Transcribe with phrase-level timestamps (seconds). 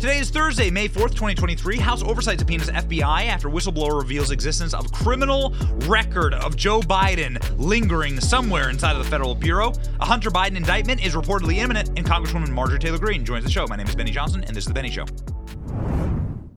[0.00, 1.76] Today is Thursday, May 4th, 2023.
[1.78, 5.52] House oversight subpoenas FBI after whistleblower reveals existence of criminal
[5.88, 9.72] record of Joe Biden lingering somewhere inside of the Federal Bureau.
[9.98, 13.66] A Hunter Biden indictment is reportedly imminent, and Congresswoman Marjorie Taylor Greene joins the show.
[13.66, 15.04] My name is Benny Johnson, and this is The Benny Show.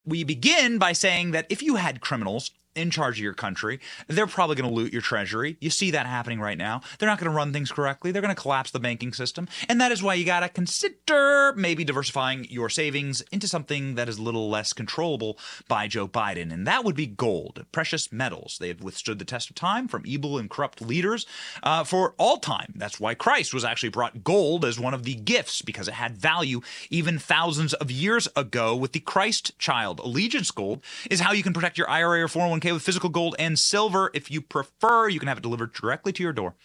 [0.05, 4.28] We begin by saying that if you had criminals in charge of your country, they're
[4.28, 5.58] probably going to loot your treasury.
[5.60, 6.82] You see that happening right now.
[6.98, 8.12] They're not going to run things correctly.
[8.12, 9.48] They're going to collapse the banking system.
[9.68, 14.08] And that is why you got to consider maybe diversifying your savings into something that
[14.08, 15.38] is a little less controllable
[15.68, 16.52] by Joe Biden.
[16.54, 18.58] And that would be gold, precious metals.
[18.59, 21.26] They have withstood the test of time from evil and corrupt leaders
[21.64, 22.73] uh, for all time.
[22.76, 26.17] That's why Christ was actually brought gold as one of the gifts because it had
[26.17, 30.00] value even thousands of years ago with the Christ child.
[30.00, 33.36] Allegiance gold is how you can protect your IRA or 401 1K with physical gold
[33.40, 34.12] and silver.
[34.14, 36.56] If you prefer, you can have it delivered directly to your door.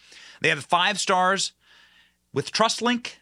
[0.41, 1.53] They have five stars
[2.33, 3.13] with TrustLink,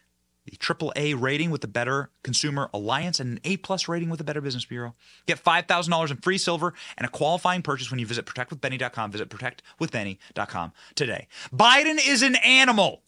[0.44, 4.24] the AAA rating with the Better Consumer Alliance, and an A plus rating with the
[4.24, 4.94] Better Business Bureau.
[5.26, 9.10] Get $5,000 in free silver and a qualifying purchase when you visit protectwithbenny.com.
[9.10, 11.28] Visit protectwithbenny.com today.
[11.52, 13.02] Biden is an animal.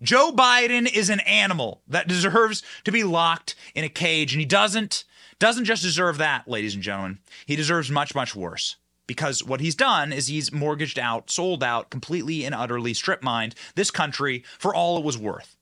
[0.00, 4.46] Joe Biden is an animal that deserves to be locked in a cage, and he
[4.46, 5.04] doesn't
[5.38, 7.18] doesn't just deserve that, ladies and gentlemen.
[7.46, 11.90] He deserves much, much worse because what he's done is he's mortgaged out, sold out,
[11.90, 15.56] completely and utterly strip mined this country for all it was worth.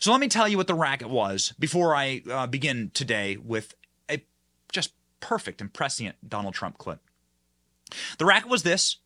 [0.00, 3.74] So let me tell you what the racket was before I uh, begin today with
[4.10, 4.22] a
[4.72, 7.00] just perfect and prescient Donald Trump clip.
[8.18, 8.96] The racket was this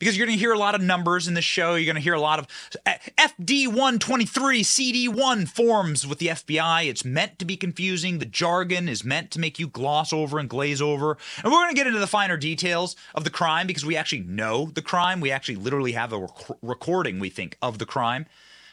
[0.00, 1.74] because you're going to hear a lot of numbers in this show.
[1.74, 2.46] You're going to hear a lot of
[2.86, 6.86] uh, FD 123, CD 1 forms with the FBI.
[6.86, 8.18] It's meant to be confusing.
[8.18, 11.18] The jargon is meant to make you gloss over and glaze over.
[11.44, 14.22] And we're going to get into the finer details of the crime because we actually
[14.22, 15.20] know the crime.
[15.20, 18.26] We actually literally have a rec- recording, we think, of the crime.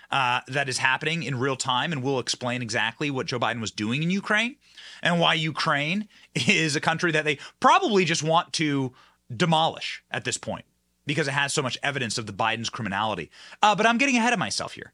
[0.10, 3.72] Uh, that is happening in real time, and we'll explain exactly what Joe Biden was
[3.72, 4.56] doing in Ukraine
[5.04, 6.08] and why Ukraine
[6.48, 8.94] is a country that they probably just want to
[9.36, 10.64] demolish at this point
[11.08, 13.32] because it has so much evidence of the Biden's criminality.
[13.64, 14.94] Uh, but I'm getting ahead of myself here.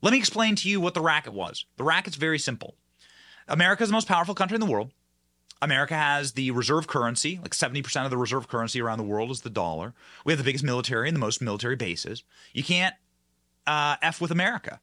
[0.00, 1.66] Let me explain to you what the racket was.
[1.76, 2.76] The racket's very simple.
[3.48, 4.92] America is the most powerful country in the world.
[5.60, 9.40] America has the reserve currency, like 70% of the reserve currency around the world is
[9.40, 9.92] the dollar.
[10.24, 12.22] We have the biggest military and the most military bases.
[12.52, 12.94] You can't
[13.66, 14.80] uh, F with America.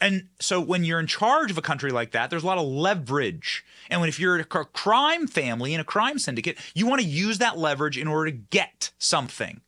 [0.00, 2.66] And so when you're in charge of a country like that, there's a lot of
[2.66, 3.64] leverage.
[3.90, 7.38] And when if you're a crime family in a crime syndicate, you want to use
[7.38, 9.60] that leverage in order to get something.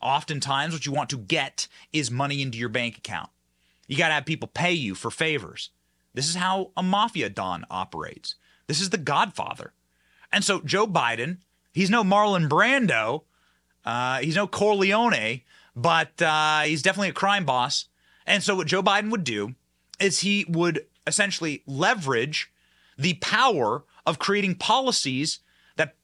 [0.00, 3.30] Oftentimes, what you want to get is money into your bank account.
[3.86, 5.70] You got to have people pay you for favors.
[6.14, 8.36] This is how a mafia don operates.
[8.66, 9.72] This is the Godfather.
[10.32, 11.38] And so, Joe Biden,
[11.72, 13.22] he's no Marlon Brando,
[13.84, 15.42] uh, he's no Corleone,
[15.76, 17.86] but uh, he's definitely a crime boss.
[18.26, 19.54] And so, what Joe Biden would do
[19.98, 22.50] is he would essentially leverage
[22.96, 25.40] the power of creating policies
[25.76, 25.94] that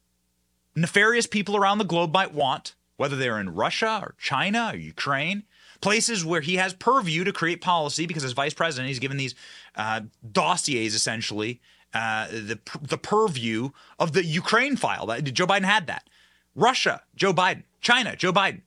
[0.75, 5.45] nefarious people around the globe might want whether they're in Russia or China or Ukraine,
[5.81, 9.35] places where he has purview to create policy because as vice president, he's given these
[9.77, 10.01] uh,
[10.33, 11.61] dossiers essentially,
[11.95, 15.07] uh, the, the purview of the Ukraine file.
[15.23, 16.09] Joe Biden had that.
[16.55, 17.63] Russia, Joe Biden.
[17.81, 18.63] China, Joe Biden.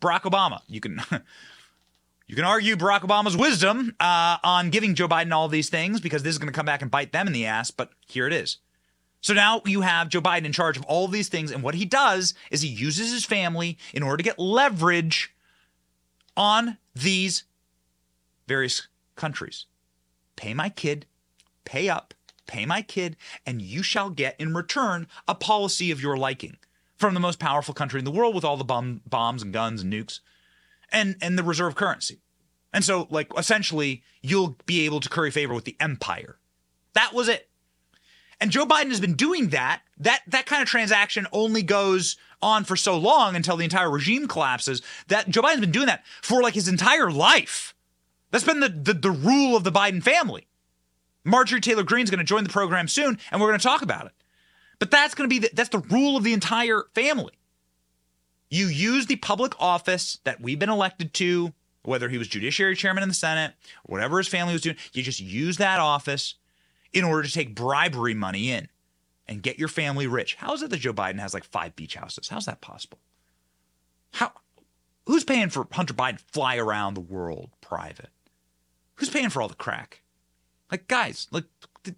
[0.00, 0.60] Barack Obama.
[0.68, 1.00] You can.
[2.26, 6.22] You can argue Barack Obama's wisdom uh, on giving Joe Biden all these things because
[6.22, 8.32] this is going to come back and bite them in the ass, but here it
[8.32, 8.56] is.
[9.24, 11.50] So now you have Joe Biden in charge of all of these things.
[11.50, 15.34] And what he does is he uses his family in order to get leverage
[16.36, 17.44] on these
[18.46, 18.86] various
[19.16, 19.64] countries.
[20.36, 21.06] Pay my kid,
[21.64, 22.12] pay up,
[22.46, 26.58] pay my kid, and you shall get in return a policy of your liking
[26.94, 29.80] from the most powerful country in the world with all the bomb, bombs and guns
[29.80, 30.20] and nukes
[30.92, 32.20] and, and the reserve currency.
[32.74, 36.36] And so, like, essentially, you'll be able to curry favor with the empire.
[36.92, 37.48] That was it.
[38.44, 39.80] And Joe Biden has been doing that.
[39.96, 44.28] That that kind of transaction only goes on for so long until the entire regime
[44.28, 44.82] collapses.
[45.08, 47.74] That Joe Biden's been doing that for like his entire life.
[48.32, 50.46] That's been the the, the rule of the Biden family.
[51.24, 53.80] Marjorie Taylor Greene is going to join the program soon, and we're going to talk
[53.80, 54.12] about it.
[54.78, 57.32] But that's going to be the, that's the rule of the entire family.
[58.50, 63.02] You use the public office that we've been elected to, whether he was judiciary chairman
[63.02, 63.54] in the Senate,
[63.84, 64.76] whatever his family was doing.
[64.92, 66.34] You just use that office
[66.94, 68.68] in order to take bribery money in
[69.26, 70.36] and get your family rich.
[70.36, 72.28] How is it that Joe Biden has like five beach houses?
[72.28, 72.98] How's that possible?
[74.12, 74.32] How
[75.06, 78.10] who's paying for Hunter Biden fly around the world private?
[78.94, 80.02] Who's paying for all the crack?
[80.70, 81.44] Like guys, like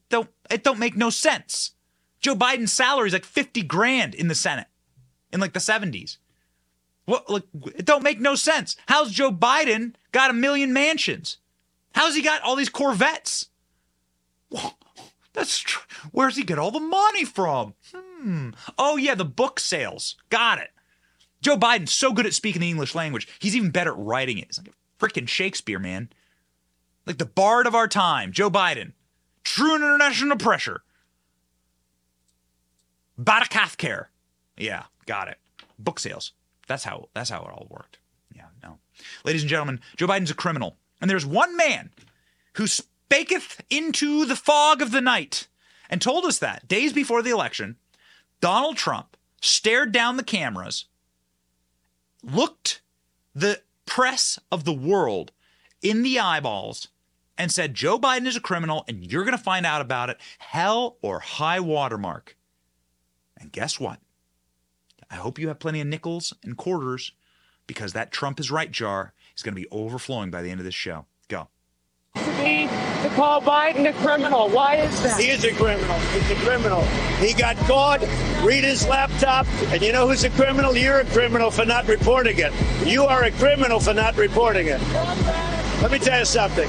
[0.09, 1.73] don't it don't make no sense.
[2.21, 4.67] Joe Biden's salary is like 50 grand in the Senate
[5.33, 6.17] in like the 70s.
[7.05, 8.77] What like it don't make no sense.
[8.89, 11.37] How's Joe Biden got a million mansions?
[11.95, 13.47] How's he got all these Corvettes?
[15.37, 17.75] That's tr- Where's he get all the money from?
[17.95, 18.51] Hmm.
[18.79, 20.17] Oh, yeah, the book sales.
[20.31, 20.71] Got it.
[21.43, 23.29] Joe Biden's so good at speaking the English language.
[23.39, 24.47] He's even better at writing it.
[24.47, 26.09] He's like a freaking Shakespeare, man.
[27.05, 28.93] Like the bard of our time, Joe Biden.
[29.45, 30.83] True international pressure.
[33.21, 34.07] Batakathcare.
[34.57, 35.37] Yeah, got it.
[35.79, 36.33] Book sales.
[36.67, 37.99] That's how that's how it all worked.
[38.35, 38.79] Yeah, no.
[39.25, 40.79] Ladies and gentlemen, Joe Biden's a criminal.
[41.01, 41.91] And there's one man
[42.55, 42.67] who
[43.09, 45.49] spaketh into the fog of the night
[45.89, 47.77] and told us that days before the election,
[48.41, 50.87] Donald Trump stared down the cameras,
[52.23, 52.81] looked
[53.35, 55.33] the press of the world
[55.83, 56.89] in the eyeballs,
[57.39, 60.19] and said, Joe Biden is a criminal and you're going to find out about it,
[60.39, 62.37] hell or high watermark.
[63.39, 64.01] And guess what?
[65.11, 67.13] I hope you have plenty of nickels and quarters
[67.67, 70.65] because that Trump is right jar is going to be overflowing by the end of
[70.65, 71.05] this show.
[71.29, 71.49] Go.
[72.47, 74.49] To call Biden a criminal.
[74.49, 75.21] Why is that?
[75.21, 75.99] He is a criminal.
[75.99, 76.83] He's a criminal.
[77.19, 78.01] He got caught.
[78.43, 79.47] Read his laptop.
[79.73, 80.77] And you know who's a criminal?
[80.77, 82.53] You're a criminal for not reporting it.
[82.87, 84.81] You are a criminal for not reporting it.
[85.83, 86.69] Let me tell you something.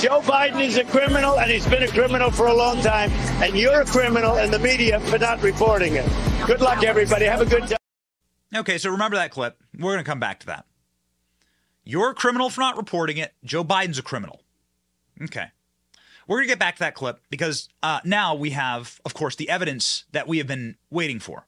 [0.00, 3.10] Joe Biden is a criminal, and he's been a criminal for a long time.
[3.42, 6.06] And you're a criminal in the media for not reporting it.
[6.46, 7.26] Good luck, everybody.
[7.26, 7.78] Have a good time.
[8.54, 9.58] Okay, so remember that clip.
[9.78, 10.66] We're going to come back to that.
[11.84, 13.32] You're a criminal for not reporting it.
[13.44, 14.40] Joe Biden's a criminal.
[15.20, 15.46] Okay.
[16.26, 19.36] We're going to get back to that clip because uh, now we have, of course,
[19.36, 21.46] the evidence that we have been waiting for.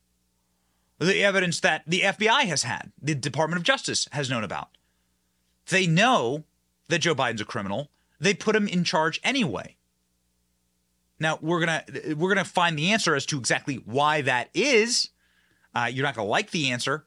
[0.99, 4.69] The evidence that the FBI has had, the Department of Justice has known about.
[5.69, 6.45] They know
[6.89, 7.91] that Joe Biden's a criminal.
[8.21, 9.77] They put him in charge anyway.
[11.19, 11.85] Now we're gonna
[12.17, 15.11] we're gonna find the answer as to exactly why that is.
[15.75, 17.07] Uh, you're not gonna like the answer,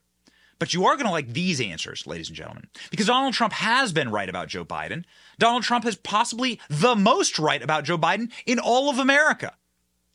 [0.59, 3.91] but you are going to like these answers, ladies and gentlemen, because Donald Trump has
[3.91, 5.03] been right about Joe Biden.
[5.39, 9.53] Donald Trump is possibly the most right about Joe Biden in all of America.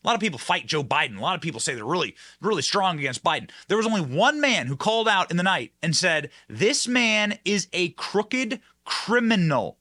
[0.05, 1.17] A lot of people fight Joe Biden.
[1.17, 3.51] A lot of people say they're really, really strong against Biden.
[3.69, 7.39] There was only one man who called out in the night and said, This man
[7.45, 9.79] is a crooked criminal.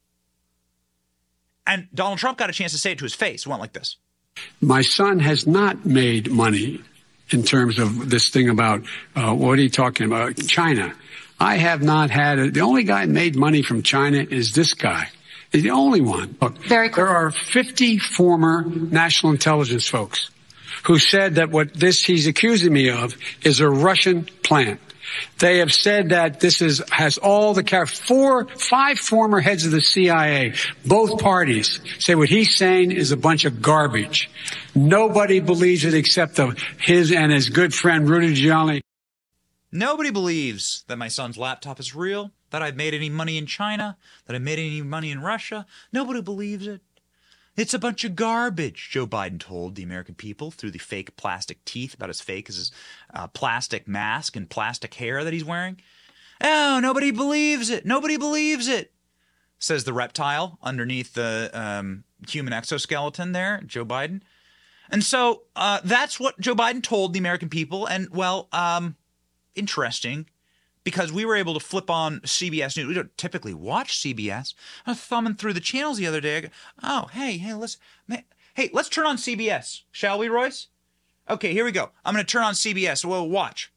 [1.66, 3.46] And Donald Trump got a chance to say it to his face.
[3.46, 3.98] It went like this
[4.62, 6.82] My son has not made money
[7.34, 8.84] in terms of this thing about
[9.16, 10.36] uh, what are you talking about?
[10.48, 10.94] China.
[11.40, 15.10] I have not had a, the only guy made money from China is this guy.
[15.52, 16.36] He's the only one.
[16.42, 17.04] Look, Very cool.
[17.06, 20.30] there are 50 former national intelligence folks
[20.84, 24.80] who said that what this he's accusing me of is a Russian plant.
[25.40, 29.82] They have said that this is has all the four five former heads of the
[29.82, 30.54] CIA,
[30.86, 34.30] both parties say what he's saying is a bunch of garbage.
[34.76, 38.82] Nobody believes it except of his and his good friend Rudy Giuliani.
[39.72, 43.98] Nobody believes that my son's laptop is real, that I've made any money in China,
[44.26, 45.66] that I made any money in Russia.
[45.94, 46.82] Nobody believes it.
[47.62, 51.64] It's a bunch of garbage, Joe Biden told the American people through the fake plastic
[51.64, 52.72] teeth, about as fake as his
[53.14, 55.80] uh, plastic mask and plastic hair that he's wearing.
[56.44, 57.86] Oh, nobody believes it.
[57.86, 58.92] Nobody believes it,
[59.60, 64.22] says the reptile underneath the um, human exoskeleton there, Joe Biden.
[64.90, 67.86] And so uh, that's what Joe Biden told the American people.
[67.86, 68.96] And, well, um,
[69.54, 70.26] interesting
[70.84, 72.88] because we were able to flip on CBS News.
[72.88, 74.54] We don't typically watch CBS.
[74.86, 76.38] I was thumbing through the channels the other day.
[76.38, 76.48] I go,
[76.84, 78.24] oh, hey, hey, let's, man,
[78.54, 80.68] hey, let's turn on CBS, shall we, Royce?
[81.30, 81.92] Okay, here we go.
[82.04, 83.06] I'm going to turn on CBS.
[83.06, 83.72] Well, watch.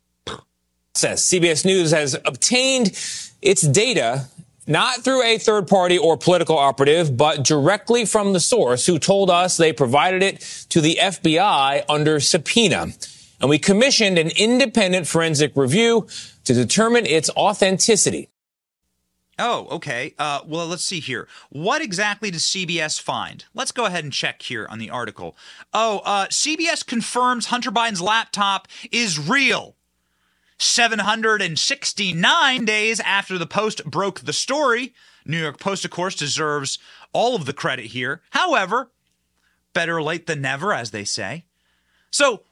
[0.94, 2.96] Says CBS News has obtained
[3.42, 4.28] its data
[4.66, 9.30] not through a third party or political operative, but directly from the source who told
[9.30, 10.40] us they provided it
[10.70, 12.86] to the FBI under subpoena.
[13.40, 16.06] And we commissioned an independent forensic review
[16.44, 18.30] to determine its authenticity.
[19.38, 20.14] Oh, okay.
[20.18, 21.26] Uh, well, let's see here.
[21.50, 23.44] What exactly does CBS find?
[23.52, 25.36] Let's go ahead and check here on the article.
[25.72, 29.74] Oh, uh, CBS confirms Hunter Biden's laptop is real.
[30.58, 34.94] 769 days after the Post broke the story.
[35.26, 36.78] New York Post, of course, deserves
[37.12, 38.22] all of the credit here.
[38.30, 38.92] However,
[39.72, 41.44] better late than never, as they say.
[42.12, 42.42] So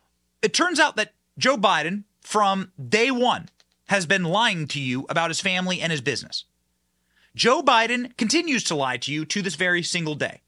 [0.42, 3.48] it turns out that Joe Biden, from day one,
[3.86, 6.44] has been lying to you about his family and his business.
[7.34, 10.42] Joe Biden continues to lie to you to this very single day.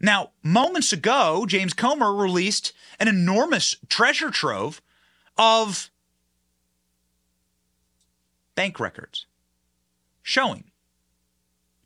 [0.00, 4.82] Now, moments ago, James Comer released an enormous treasure trove
[5.38, 5.90] of
[8.54, 9.26] bank records
[10.22, 10.64] showing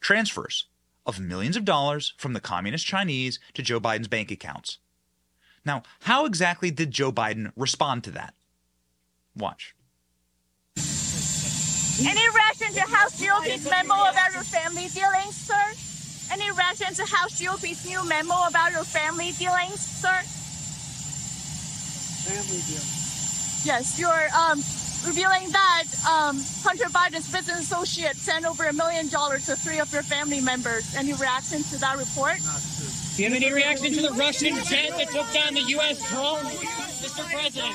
[0.01, 0.67] transfers
[1.05, 4.79] of millions of dollars from the communist Chinese to Joe Biden's bank accounts.
[5.65, 8.35] Now, how exactly did Joe Biden respond to that?
[9.37, 9.75] Watch.
[12.01, 16.33] Any reaction to House GOP's memo about your family dealings, sir?
[16.33, 20.17] Any reaction to House GOP's new memo about your family dealings, sir?
[22.25, 23.63] Family dealings.
[23.67, 24.63] Yes, you're um,
[25.05, 29.93] revealing that um, Hunter Biden's business associate sent over a million dollars to three of
[29.93, 30.95] your family members.
[30.97, 32.39] Any reaction to that report?
[33.17, 36.01] Do you have any reaction to the Russian jet that took down the U.S.
[36.11, 36.45] drone,
[37.05, 37.31] Mr.
[37.31, 37.75] President?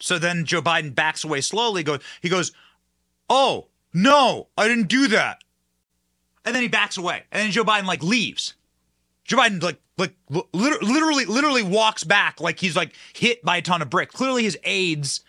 [0.00, 1.82] So then Joe Biden backs away slowly.
[1.82, 2.52] Goes he goes,
[3.28, 5.42] "Oh no, I didn't do that,"
[6.44, 8.54] and then he backs away, and then Joe Biden like leaves.
[9.24, 10.14] Joe Biden like like
[10.52, 14.14] literally literally walks back like he's like hit by a ton of bricks.
[14.14, 15.20] Clearly his aides,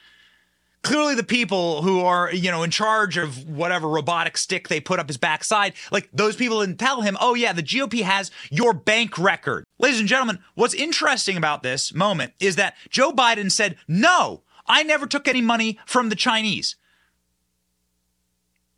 [0.82, 5.00] clearly the people who are you know in charge of whatever robotic stick they put
[5.00, 8.74] up his backside, like those people didn't tell him, "Oh yeah, the GOP has your
[8.74, 13.78] bank record." Ladies and gentlemen, what's interesting about this moment is that Joe Biden said,
[13.88, 16.78] "No." I never took any money from the Chinese.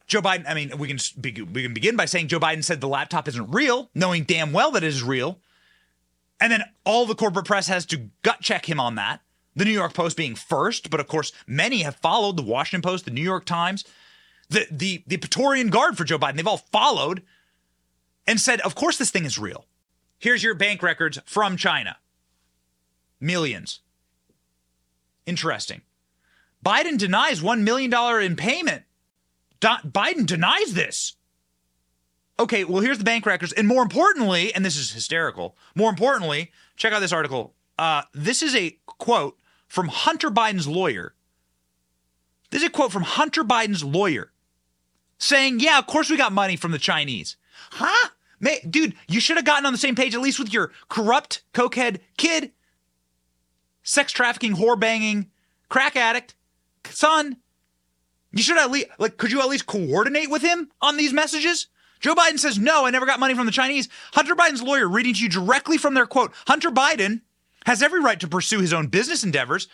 [0.08, 0.98] Joe Biden, I mean, we can
[1.54, 4.72] we can begin by saying Joe Biden said the laptop isn't real, knowing damn well
[4.72, 5.40] that it is real.
[6.40, 9.22] And then all the corporate press has to gut check him on that.
[9.56, 13.06] The New York Post being first, but of course, many have followed the Washington Post,
[13.06, 13.86] the New York Times,
[14.50, 16.38] the the the Praetorian Guard for Joe Biden.
[16.38, 17.22] They've all followed
[18.26, 19.68] and said, "Of course this thing is real.
[20.18, 21.98] Here's your bank records from China.
[23.20, 23.83] Millions.
[25.26, 25.82] Interesting.
[26.66, 28.84] Biden denies $1 million in payment.
[29.60, 31.16] Do- Biden denies this.
[32.40, 33.54] Okay, well, here's the bank records.
[33.54, 37.54] And more importantly, and this is hysterical, more importantly, check out this article.
[37.78, 39.38] Uh, this is a quote
[39.68, 41.14] from Hunter Biden's lawyer.
[42.50, 44.32] This is a quote from Hunter Biden's lawyer
[45.18, 47.38] saying, Yeah, of course we got money from the Chinese.
[47.72, 48.10] Huh?
[48.70, 52.00] Dude, you should have gotten on the same page at least with your corrupt cokehead
[52.18, 52.52] kid
[53.84, 55.30] sex trafficking, whore banging,
[55.70, 56.36] crack addict,
[56.90, 57.38] son.
[58.32, 61.68] You should at least like could you at least coordinate with him on these messages?
[62.00, 63.88] Joe Biden says, no, I never got money from the Chinese.
[64.12, 67.22] Hunter Biden's lawyer reading to you directly from their quote Hunter Biden
[67.66, 69.68] has every right to pursue his own business endeavors.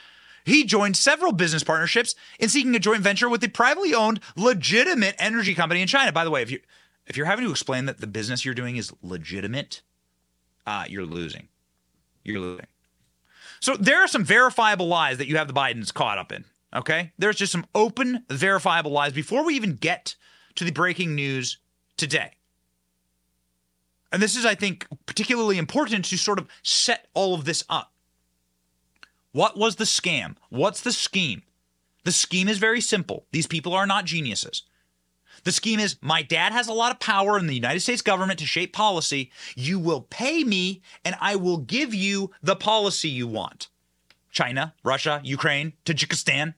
[0.46, 5.16] He joined several business partnerships in seeking a joint venture with the privately owned, legitimate
[5.20, 6.12] energy company in China.
[6.12, 6.60] By the way, if you
[7.08, 9.82] if you're having to explain that the business you're doing is legitimate,
[10.68, 11.48] uh, you're losing.
[12.24, 12.68] You're losing.
[13.60, 16.46] So there are some verifiable lies that you have the Bidens caught up in.
[16.74, 17.12] Okay.
[17.18, 20.16] There's just some open, verifiable lies before we even get
[20.56, 21.58] to the breaking news
[21.98, 22.32] today.
[24.12, 27.92] And this is, I think, particularly important to sort of set all of this up.
[29.32, 30.36] What was the scam?
[30.50, 31.44] What's the scheme?
[32.04, 33.26] The scheme is very simple.
[33.32, 34.64] These people are not geniuses.
[35.44, 38.40] The scheme is my dad has a lot of power in the United States government
[38.40, 39.32] to shape policy.
[39.56, 43.70] You will pay me and I will give you the policy you want.
[44.32, 46.54] China, Russia, Ukraine, Tajikistan,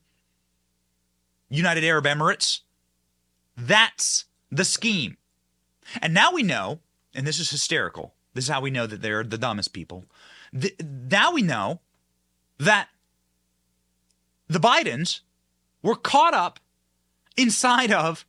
[1.49, 2.61] United Arab Emirates.
[3.57, 5.17] That's the scheme.
[6.01, 6.79] And now we know,
[7.13, 8.13] and this is hysterical.
[8.33, 10.05] This is how we know that they're the dumbest people.
[10.53, 11.81] The, now we know
[12.57, 12.89] that
[14.47, 15.21] the Bidens
[15.81, 16.59] were caught up
[17.37, 18.25] inside of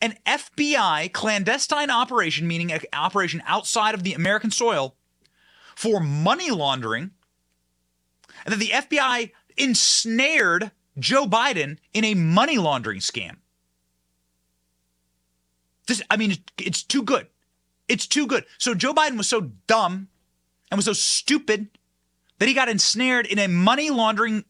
[0.00, 4.96] an FBI clandestine operation, meaning an operation outside of the American soil,
[5.74, 7.10] for money laundering,
[8.44, 13.36] and that the FBI ensnared Joe Biden in a money laundering scam.
[15.86, 17.26] This, I mean, it's too good.
[17.88, 18.44] It's too good.
[18.58, 20.08] So Joe Biden was so dumb
[20.70, 21.68] and was so stupid
[22.38, 24.44] that he got ensnared in a money laundering,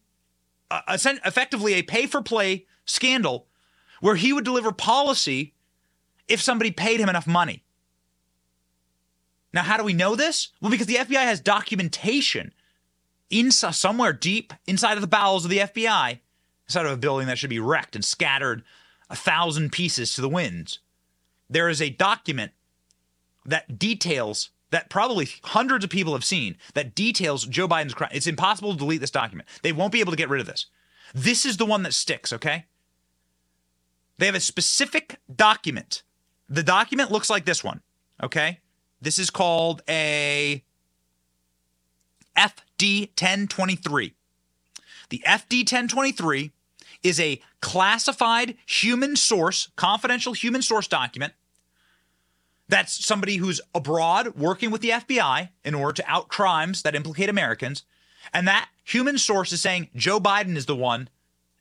[0.70, 3.46] uh, effectively a pay for play scandal
[4.04, 5.54] where he would deliver policy
[6.28, 7.62] if somebody paid him enough money.
[9.54, 10.50] Now, how do we know this?
[10.60, 12.52] Well, because the FBI has documentation
[13.30, 16.18] inside somewhere deep inside of the bowels of the FBI,
[16.68, 18.62] inside of a building that should be wrecked and scattered
[19.08, 20.80] a thousand pieces to the winds.
[21.48, 22.52] There is a document
[23.46, 28.10] that details that probably hundreds of people have seen that details Joe Biden's crime.
[28.12, 29.48] It's impossible to delete this document.
[29.62, 30.66] They won't be able to get rid of this.
[31.14, 32.66] This is the one that sticks, okay?
[34.18, 36.02] They have a specific document.
[36.48, 37.80] The document looks like this one,
[38.22, 38.60] okay?
[39.00, 40.62] This is called a
[42.36, 44.14] FD 1023.
[45.10, 46.52] The FD 1023
[47.02, 51.34] is a classified human source, confidential human source document.
[52.68, 57.28] That's somebody who's abroad working with the FBI in order to out crimes that implicate
[57.28, 57.84] Americans.
[58.32, 61.08] And that human source is saying Joe Biden is the one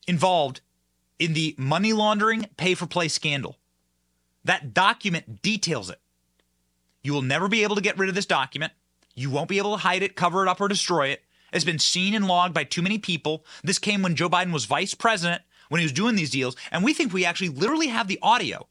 [0.08, 0.62] involved
[1.20, 3.58] in the money laundering pay for play scandal.
[4.44, 6.00] That document details it.
[7.02, 8.74] You will never be able to get rid of this document.
[9.16, 11.24] You won't be able to hide it, cover it up, or destroy it.
[11.52, 13.46] It's been seen and logged by too many people.
[13.64, 16.56] This came when Joe Biden was vice president, when he was doing these deals.
[16.72, 18.68] And we think we actually literally have the audio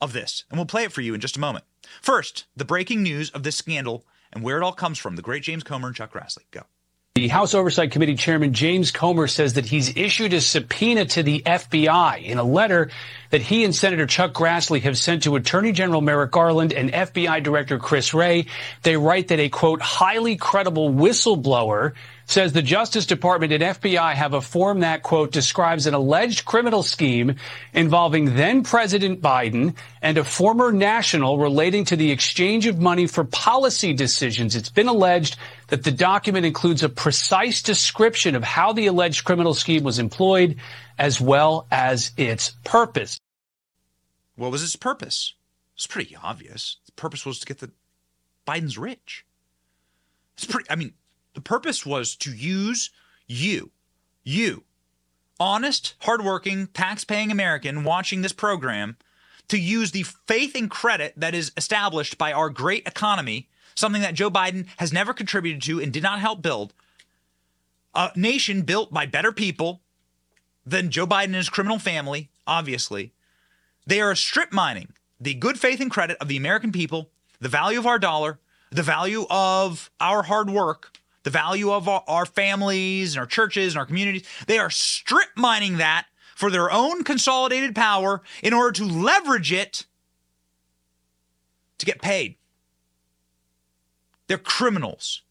[0.00, 0.44] of this.
[0.48, 1.64] And we'll play it for you in just a moment.
[2.00, 5.16] First, the breaking news of this scandal and where it all comes from.
[5.16, 6.44] The great James Comer and Chuck Grassley.
[6.50, 6.62] Go.
[7.16, 11.44] The House Oversight Committee Chairman James Comer says that he's issued a subpoena to the
[11.46, 12.90] FBI in a letter
[13.30, 17.40] that he and Senator Chuck Grassley have sent to Attorney General Merrick Garland and FBI
[17.40, 18.46] Director Chris Wray.
[18.82, 21.92] They write that a quote, highly credible whistleblower
[22.26, 26.82] says the Justice Department and FBI have a form that, quote, describes an alleged criminal
[26.82, 27.36] scheme
[27.72, 33.24] involving then President Biden and a former national relating to the exchange of money for
[33.24, 34.56] policy decisions.
[34.56, 35.36] It's been alleged
[35.68, 40.56] that the document includes a precise description of how the alleged criminal scheme was employed
[40.98, 43.20] as well as its purpose.
[44.36, 45.34] What was its purpose?
[45.74, 46.78] It's pretty obvious.
[46.86, 47.70] The purpose was to get the
[48.46, 49.24] Biden's rich.
[50.36, 50.94] It's pretty, I mean,
[51.34, 52.90] the purpose was to use
[53.26, 53.70] you,
[54.22, 54.64] you,
[55.38, 58.96] honest, hardworking, tax-paying American watching this program
[59.48, 64.14] to use the faith and credit that is established by our great economy, something that
[64.14, 66.72] Joe Biden has never contributed to and did not help build.
[67.94, 69.82] A nation built by better people
[70.64, 73.12] than Joe Biden and his criminal family, obviously.
[73.86, 77.10] They are strip mining the good faith and credit of the American people,
[77.40, 82.26] the value of our dollar, the value of our hard work, the value of our
[82.26, 84.26] families and our churches and our communities.
[84.46, 89.86] They are strip mining that for their own consolidated power in order to leverage it
[91.78, 92.36] to get paid.
[94.26, 95.22] They're criminals.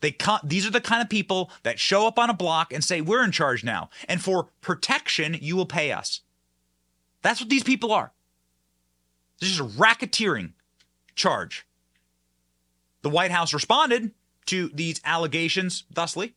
[0.00, 3.00] They these are the kind of people that show up on a block and say,
[3.00, 3.90] We're in charge now.
[4.08, 6.22] And for protection, you will pay us.
[7.22, 8.12] That's what these people are.
[9.40, 10.52] This is a racketeering
[11.14, 11.66] charge.
[13.02, 14.12] The White House responded
[14.46, 16.34] to these allegations thusly?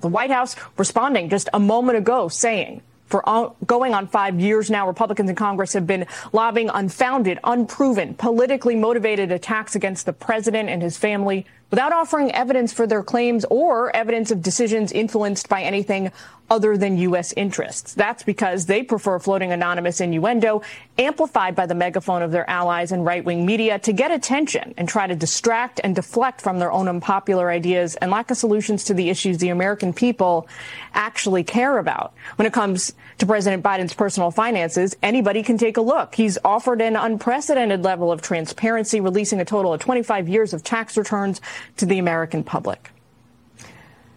[0.00, 4.86] The White House responding just a moment ago saying for going on five years now,
[4.86, 10.82] Republicans in Congress have been lobbying unfounded, unproven, politically motivated attacks against the president and
[10.82, 16.10] his family without offering evidence for their claims or evidence of decisions influenced by anything
[16.48, 17.32] other than U.S.
[17.36, 17.94] interests.
[17.94, 20.62] That's because they prefer floating anonymous innuendo
[20.98, 24.88] amplified by the megaphone of their allies and right wing media to get attention and
[24.88, 28.94] try to distract and deflect from their own unpopular ideas and lack of solutions to
[28.94, 30.48] the issues the American people
[30.94, 32.14] actually care about.
[32.36, 36.14] When it comes to President Biden's personal finances, anybody can take a look.
[36.14, 40.96] He's offered an unprecedented level of transparency, releasing a total of 25 years of tax
[40.96, 41.40] returns
[41.76, 42.90] to the American public.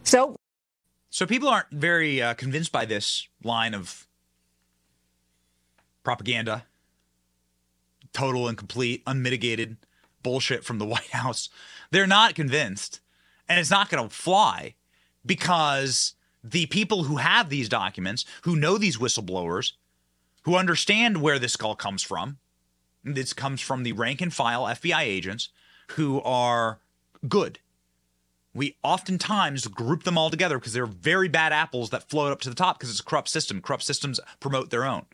[0.04, 0.36] So,
[1.10, 4.08] so people aren't very uh, convinced by this line of
[6.04, 6.66] propaganda,
[8.14, 9.78] total and complete, unmitigated
[10.24, 11.50] bullshit from the White House.
[11.92, 13.02] They're not convinced,
[13.48, 14.76] and it's not going to fly
[15.26, 19.74] because the people who have these documents, who know these whistleblowers,
[20.44, 22.38] who understand where this call comes from,
[23.04, 25.50] this comes from the rank and file FBI agents
[25.90, 26.80] who are
[27.28, 27.60] good.
[28.54, 32.50] We oftentimes group them all together because they're very bad apples that float up to
[32.50, 33.62] the top because it's a corrupt system.
[33.62, 35.06] Corrupt systems promote their own.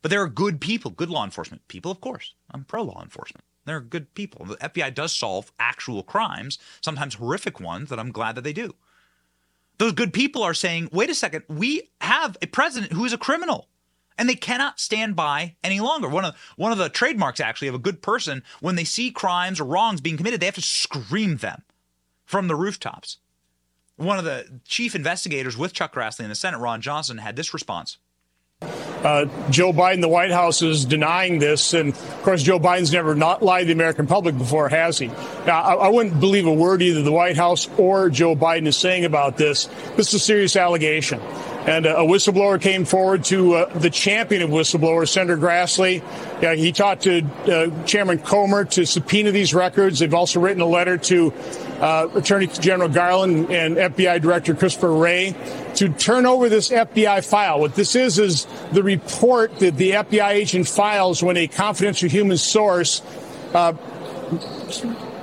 [0.00, 2.34] But there are good people, good law enforcement people, of course.
[2.50, 3.44] I'm pro law enforcement.
[3.64, 4.46] There are good people.
[4.46, 8.74] The FBI does solve actual crimes, sometimes horrific ones that I'm glad that they do.
[9.78, 13.18] Those good people are saying, wait a second, we have a president who is a
[13.18, 13.68] criminal
[14.18, 16.08] and they cannot stand by any longer.
[16.08, 19.60] One of one of the trademarks actually of a good person when they see crimes
[19.60, 21.62] or wrongs being committed, they have to scream them
[22.26, 23.18] from the rooftops.
[23.96, 27.54] One of the chief investigators with Chuck Grassley in the Senate, Ron Johnson, had this
[27.54, 27.98] response.
[28.60, 33.14] Uh, Joe Biden, the White House is denying this, and of course, Joe Biden's never
[33.14, 35.06] not lied to the American public before, has he?
[35.46, 38.76] Now, I, I, wouldn't believe a word either the White House or Joe Biden is
[38.76, 39.66] saying about this.
[39.96, 41.20] This is a serious allegation.
[41.66, 46.02] And a whistleblower came forward to uh, the champion of whistleblowers, Senator Grassley.
[46.42, 49.98] Uh, he talked to uh, Chairman Comer to subpoena these records.
[49.98, 51.32] They've also written a letter to
[51.80, 55.34] uh, Attorney General Garland and FBI Director Christopher Wray
[55.74, 57.60] to turn over this FBI file.
[57.60, 62.38] What this is is the report that the FBI agent files when a confidential human
[62.38, 63.02] source
[63.52, 63.74] uh,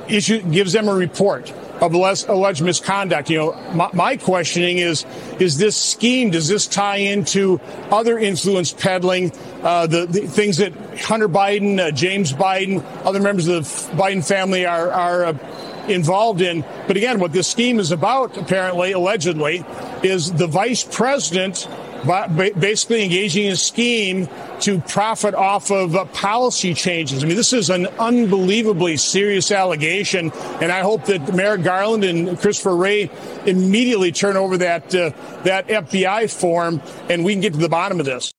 [0.07, 3.29] issue, gives them a report of alleged misconduct.
[3.29, 5.05] You know, my, my, questioning is,
[5.39, 7.59] is this scheme, does this tie into
[7.91, 9.31] other influence peddling,
[9.63, 14.25] uh, the, the, things that Hunter Biden, uh, James Biden, other members of the Biden
[14.25, 16.63] family are, are uh, involved in?
[16.87, 19.65] But again, what this scheme is about, apparently, allegedly,
[20.03, 21.67] is the vice president
[22.05, 24.27] basically engaging in a scheme
[24.61, 27.23] to profit off of uh, policy changes.
[27.23, 32.39] I mean, this is an unbelievably serious allegation, and I hope that Merrick Garland and
[32.39, 33.09] Christopher Wray
[33.45, 35.11] immediately turn over that uh,
[35.43, 38.31] that FBI form, and we can get to the bottom of this.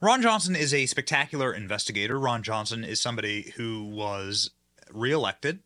[0.00, 2.18] Ron Johnson is a spectacular investigator.
[2.18, 4.50] Ron Johnson is somebody who was
[4.92, 5.58] reelected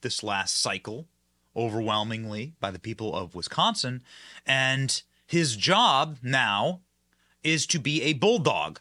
[0.00, 1.06] this last cycle
[1.56, 4.02] overwhelmingly by the people of Wisconsin.
[4.46, 6.80] And his job now
[7.42, 8.80] is to be a bulldog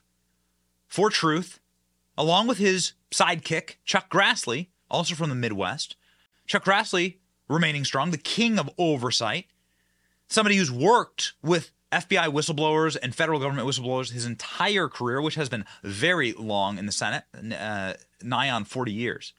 [0.87, 1.59] for truth,
[2.17, 5.95] along with his sidekick, Chuck Grassley, also from the Midwest.
[6.47, 9.47] Chuck Grassley remaining strong, the king of oversight,
[10.27, 15.49] somebody who's worked with FBI whistleblowers and federal government whistleblowers his entire career, which has
[15.49, 17.23] been very long in the Senate,
[17.57, 19.33] uh, nigh on 40 years.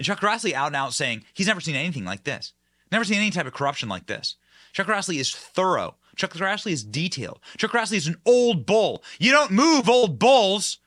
[0.00, 2.54] And Chuck Grassley out and out saying he's never seen anything like this,
[2.90, 4.36] never seen any type of corruption like this.
[4.72, 5.96] Chuck Grassley is thorough.
[6.16, 7.38] Chuck Grassley is detailed.
[7.58, 9.04] Chuck Grassley is an old bull.
[9.18, 10.78] You don't move old bulls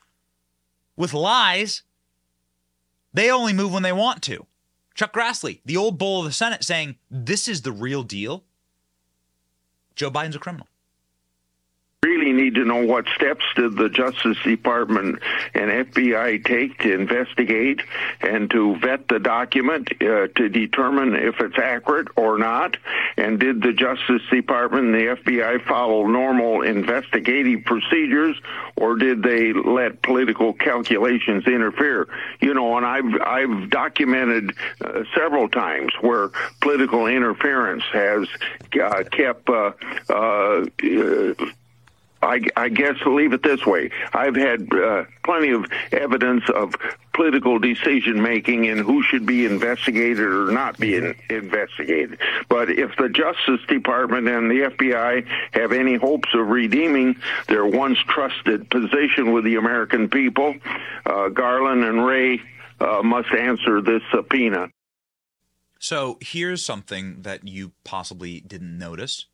[0.96, 1.84] with lies.
[3.12, 4.48] They only move when they want to.
[4.96, 8.42] Chuck Grassley, the old bull of the Senate, saying, This is the real deal.
[9.94, 10.66] Joe Biden's a criminal
[12.04, 15.20] really need to know what steps did the Justice Department
[15.54, 17.80] and FBI take to investigate
[18.20, 22.76] and to vet the document uh, to determine if it's accurate or not?
[23.16, 28.36] And did the Justice Department and the FBI follow normal investigative procedures,
[28.76, 32.08] or did they let political calculations interfere?
[32.40, 34.52] You know, and I've I've documented
[34.84, 38.28] uh, several times where political interference has
[38.82, 39.72] uh, kept uh,
[40.08, 40.66] uh,
[42.24, 43.90] I, I, guess leave it this way.
[44.12, 46.74] I've had uh, plenty of evidence of
[47.12, 52.18] political decision making and who should be investigated or not be in, investigated.
[52.48, 57.16] But if the Justice Department and the FBI have any hopes of redeeming
[57.48, 60.56] their once trusted position with the American people,
[61.06, 62.40] uh, Garland and Wray
[62.80, 64.68] uh, must answer this subpoena.
[65.78, 69.26] So here's something that you possibly didn't notice.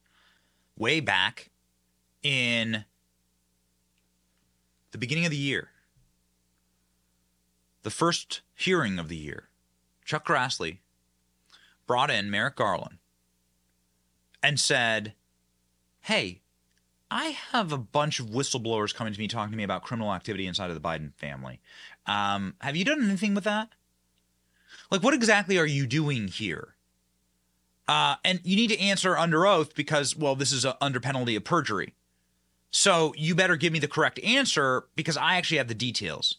[0.77, 1.51] Way back
[2.23, 2.85] in
[4.91, 5.71] the beginning of the year,
[7.83, 9.49] the first hearing of the year,
[10.05, 10.79] Chuck Grassley
[11.87, 12.99] brought in Merrick Garland
[14.43, 15.15] and said,
[16.01, 16.41] Hey,
[17.11, 20.47] I have a bunch of whistleblowers coming to me talking to me about criminal activity
[20.47, 21.61] inside of the Biden family.
[22.07, 23.71] Um, have you done anything with that?
[24.91, 26.75] Like, what exactly are you doing here?
[27.89, 31.35] Uh, and you need to answer under oath because, well, this is a, under penalty
[31.35, 31.95] of perjury.
[32.71, 36.37] So you better give me the correct answer because I actually have the details.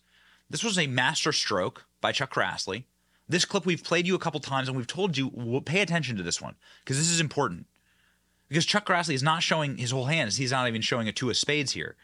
[0.50, 2.86] This was a master stroke by Chuck Grassley.
[3.28, 6.18] This clip we've played you a couple times and we've told you we'll pay attention
[6.18, 7.68] to this one because this is important.
[8.50, 11.30] Because Chuck Grassley is not showing his whole hand, he's not even showing a two
[11.30, 11.96] of spades here.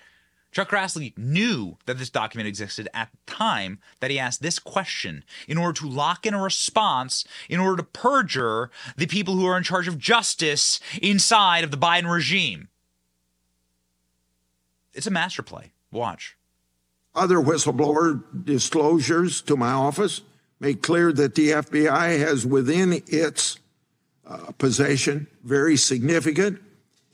[0.54, 5.26] Chuck Grassley knew that this document existed at the time that he asked this question
[5.48, 9.58] in order to lock in a response, in order to perjure the people who are
[9.58, 12.70] in charge of justice inside of the Biden regime.
[14.98, 15.72] It's a master play.
[15.92, 16.36] Watch.
[17.14, 20.22] Other whistleblower disclosures to my office
[20.60, 23.60] make clear that the FBI has within its
[24.26, 26.60] uh, possession very significant,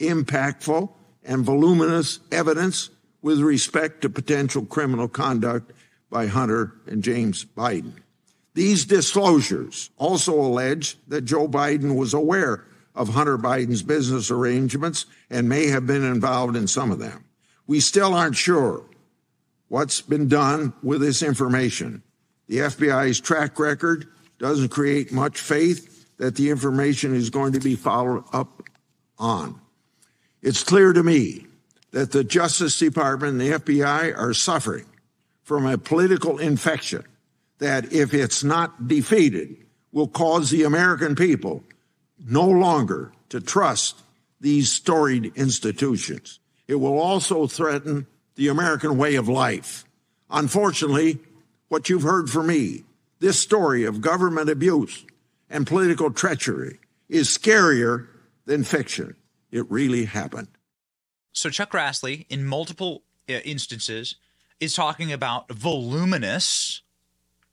[0.00, 0.90] impactful,
[1.24, 2.88] and voluminous evidence
[3.20, 5.72] with respect to potential criminal conduct
[6.10, 7.92] by Hunter and James Biden.
[8.54, 15.48] These disclosures also allege that Joe Biden was aware of Hunter Biden's business arrangements and
[15.48, 17.24] may have been involved in some of them.
[17.66, 18.84] We still aren't sure
[19.68, 22.02] what's been done with this information.
[22.48, 24.06] The FBI's track record
[24.38, 28.62] doesn't create much faith that the information is going to be followed up
[29.18, 29.60] on.
[30.42, 31.46] It's clear to me
[31.92, 34.84] that the Justice Department and the FBI are suffering
[35.42, 37.04] from a political infection
[37.58, 39.56] that, if it's not defeated,
[39.92, 41.64] will cause the American people
[42.26, 44.02] no longer to trust
[44.40, 46.40] these storied institutions.
[46.66, 49.84] It will also threaten the American way of life.
[50.30, 51.18] Unfortunately,
[51.68, 52.84] what you've heard from me,
[53.20, 55.04] this story of government abuse
[55.48, 58.08] and political treachery is scarier
[58.46, 59.14] than fiction.
[59.50, 60.48] It really happened.
[61.32, 64.16] So, Chuck Grassley, in multiple uh, instances,
[64.60, 66.82] is talking about voluminous,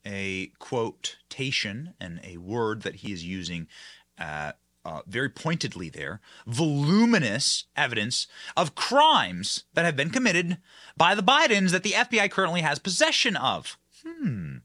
[0.06, 3.68] a quotation and a word that he is using
[4.18, 4.52] uh,
[4.84, 10.58] uh, very pointedly there, voluminous evidence of crimes that have been committed
[10.96, 13.78] by the Bidens that the FBI currently has possession of.
[14.04, 14.56] Hmm.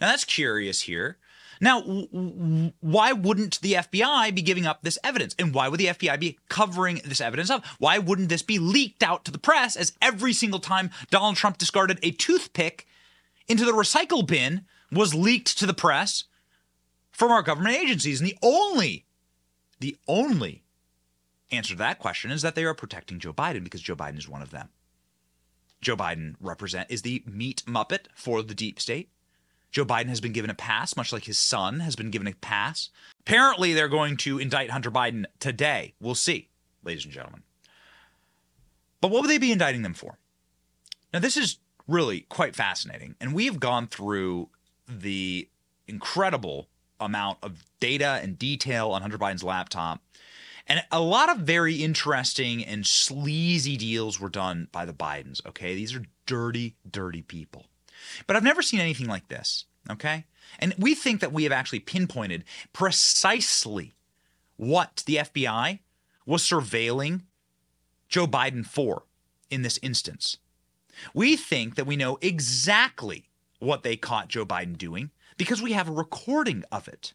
[0.00, 1.18] Now that's curious here.
[1.60, 5.34] Now, w- why wouldn't the FBI be giving up this evidence?
[5.38, 7.64] And why would the FBI be covering this evidence up?
[7.78, 11.58] Why wouldn't this be leaked out to the press as every single time Donald Trump
[11.58, 12.86] discarded a toothpick
[13.48, 16.24] into the recycle bin was leaked to the press
[17.10, 18.20] from our government agencies?
[18.20, 19.05] And the only
[19.80, 20.62] the only
[21.50, 24.28] answer to that question is that they are protecting Joe Biden because Joe Biden is
[24.28, 24.68] one of them.
[25.80, 29.10] Joe Biden represent is the meat muppet for the deep state.
[29.70, 32.32] Joe Biden has been given a pass, much like his son has been given a
[32.32, 32.90] pass.
[33.20, 35.94] Apparently, they're going to indict Hunter Biden today.
[36.00, 36.48] We'll see,
[36.82, 37.42] ladies and gentlemen.
[39.00, 40.18] But what would they be indicting them for?
[41.12, 43.16] Now, this is really quite fascinating.
[43.20, 44.48] And we have gone through
[44.88, 45.48] the
[45.86, 46.68] incredible
[47.00, 50.02] amount of data and detail on Hunter Biden's laptop.
[50.66, 55.44] And a lot of very interesting and sleazy deals were done by the Bidens.
[55.46, 55.74] Okay.
[55.74, 57.66] These are dirty, dirty people.
[58.26, 59.66] But I've never seen anything like this.
[59.88, 60.24] Okay.
[60.58, 63.94] And we think that we have actually pinpointed precisely
[64.56, 65.80] what the FBI
[66.24, 67.22] was surveilling
[68.08, 69.04] Joe Biden for
[69.50, 70.38] in this instance.
[71.14, 73.28] We think that we know exactly
[73.58, 77.12] what they caught Joe Biden doing because we have a recording of it.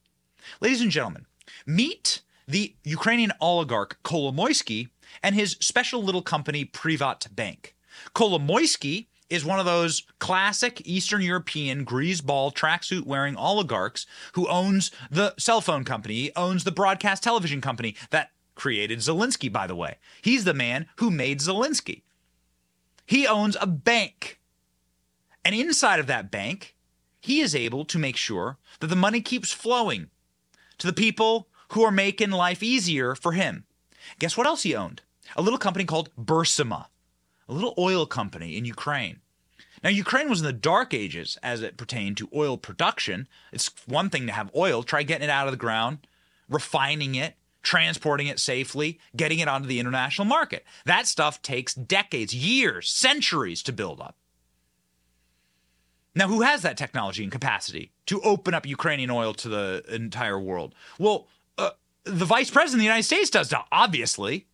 [0.59, 1.25] Ladies and gentlemen,
[1.65, 4.89] meet the Ukrainian oligarch Kolomoisky
[5.21, 7.75] and his special little company Privat Bank.
[8.13, 15.33] Kolomoisky is one of those classic Eastern European greaseball tracksuit wearing oligarchs who owns the
[15.37, 19.97] cell phone company, owns the broadcast television company that created Zelensky, by the way.
[20.21, 22.01] He's the man who made Zelensky.
[23.05, 24.39] He owns a bank.
[25.45, 26.75] And inside of that bank,
[27.21, 30.09] he is able to make sure that the money keeps flowing
[30.79, 33.65] to the people who are making life easier for him.
[34.19, 35.01] Guess what else he owned?
[35.35, 36.87] A little company called Burisma,
[37.47, 39.19] a little oil company in Ukraine.
[39.83, 43.27] Now, Ukraine was in the dark ages as it pertained to oil production.
[43.51, 46.05] It's one thing to have oil, try getting it out of the ground,
[46.49, 50.65] refining it, transporting it safely, getting it onto the international market.
[50.85, 54.15] That stuff takes decades, years, centuries to build up.
[56.13, 60.39] Now, who has that technology and capacity to open up Ukrainian oil to the entire
[60.39, 60.75] world?
[60.99, 61.71] Well, uh,
[62.03, 64.47] the vice president of the United States does, obviously.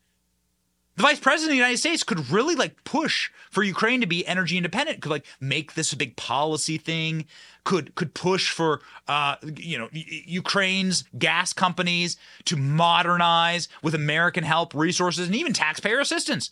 [0.98, 4.26] The vice president of the United States could really like push for Ukraine to be
[4.26, 7.26] energy independent, could like make this a big policy thing,
[7.64, 14.74] could could push for uh, you know Ukraine's gas companies to modernize with American help,
[14.74, 16.50] resources, and even taxpayer assistance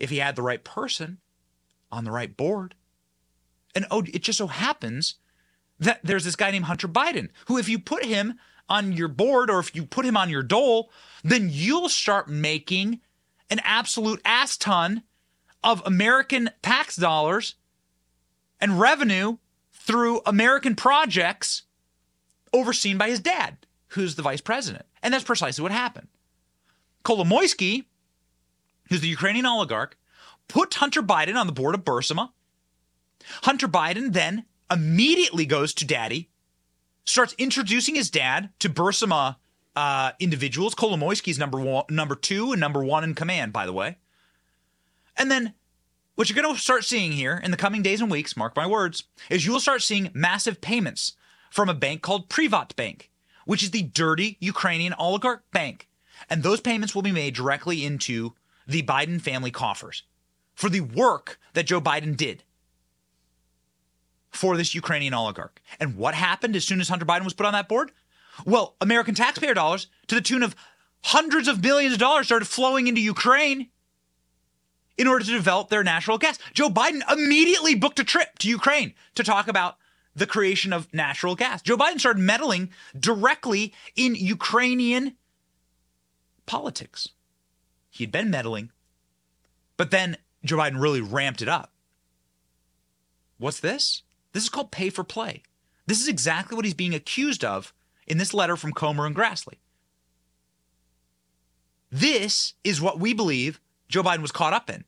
[0.00, 1.18] if he had the right person
[1.92, 2.74] on the right board.
[3.76, 5.16] And oh, it just so happens
[5.78, 9.50] that there's this guy named Hunter Biden, who, if you put him on your board
[9.50, 10.90] or if you put him on your dole,
[11.22, 13.00] then you'll start making
[13.50, 15.02] an absolute ass ton
[15.62, 17.56] of American tax dollars
[18.60, 19.36] and revenue
[19.72, 21.62] through American projects
[22.52, 23.58] overseen by his dad,
[23.88, 24.86] who's the vice president.
[25.02, 26.08] And that's precisely what happened.
[27.04, 27.84] Kolomoisky,
[28.88, 29.98] who's the Ukrainian oligarch,
[30.48, 32.30] put Hunter Biden on the board of Burisma.
[33.42, 36.30] Hunter Biden then immediately goes to daddy,
[37.04, 39.36] starts introducing his dad to Burisma
[39.74, 40.74] uh, individuals.
[40.74, 43.98] Kolomoisky's number one, number two, and number one in command, by the way.
[45.16, 45.54] And then
[46.14, 48.66] what you're going to start seeing here in the coming days and weeks, mark my
[48.66, 51.12] words, is you will start seeing massive payments
[51.50, 53.10] from a bank called Privat Bank,
[53.44, 55.88] which is the dirty Ukrainian oligarch bank.
[56.28, 58.34] And those payments will be made directly into
[58.66, 60.02] the Biden family coffers
[60.54, 62.42] for the work that Joe Biden did
[64.36, 65.60] for this Ukrainian oligarch.
[65.80, 67.92] And what happened as soon as Hunter Biden was put on that board?
[68.44, 70.54] Well, American taxpayer dollars to the tune of
[71.04, 73.68] hundreds of billions of dollars started flowing into Ukraine
[74.98, 76.38] in order to develop their natural gas.
[76.52, 79.76] Joe Biden immediately booked a trip to Ukraine to talk about
[80.14, 81.60] the creation of natural gas.
[81.62, 85.16] Joe Biden started meddling directly in Ukrainian
[86.46, 87.08] politics.
[87.90, 88.70] He'd been meddling,
[89.76, 91.72] but then Joe Biden really ramped it up.
[93.38, 94.02] What's this?
[94.36, 95.44] This is called pay for play.
[95.86, 97.72] This is exactly what he's being accused of
[98.06, 99.54] in this letter from Comer and Grassley.
[101.90, 104.84] This is what we believe Joe Biden was caught up in.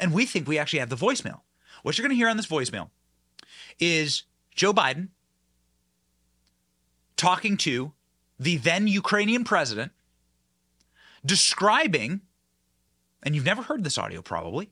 [0.00, 1.42] And we think we actually have the voicemail.
[1.84, 2.90] What you're going to hear on this voicemail
[3.78, 4.24] is
[4.56, 5.10] Joe Biden
[7.16, 7.92] talking to
[8.40, 9.92] the then Ukrainian president,
[11.24, 12.22] describing,
[13.22, 14.70] and you've never heard this audio probably,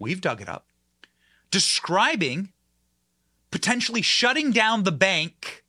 [0.00, 0.66] we've dug it up,
[1.52, 2.52] describing
[3.60, 5.64] potentially shutting down the bank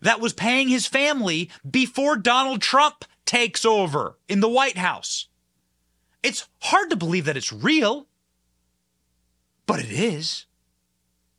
[0.00, 5.26] that was paying his family before Donald Trump takes over in the White House.
[6.22, 8.06] It's hard to believe that it's real,
[9.66, 10.46] but it is.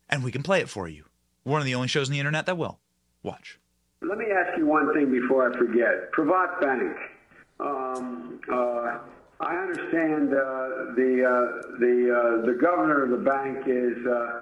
[0.09, 1.05] And we can play it for you.
[1.43, 2.79] One of the only shows on the internet that will.
[3.23, 3.59] Watch.
[4.01, 6.11] Let me ask you one thing before I forget.
[6.11, 6.97] Privat Bank.
[7.61, 8.97] Um, uh,
[9.39, 14.41] I understand uh, the uh, the uh, the governor of the bank is uh,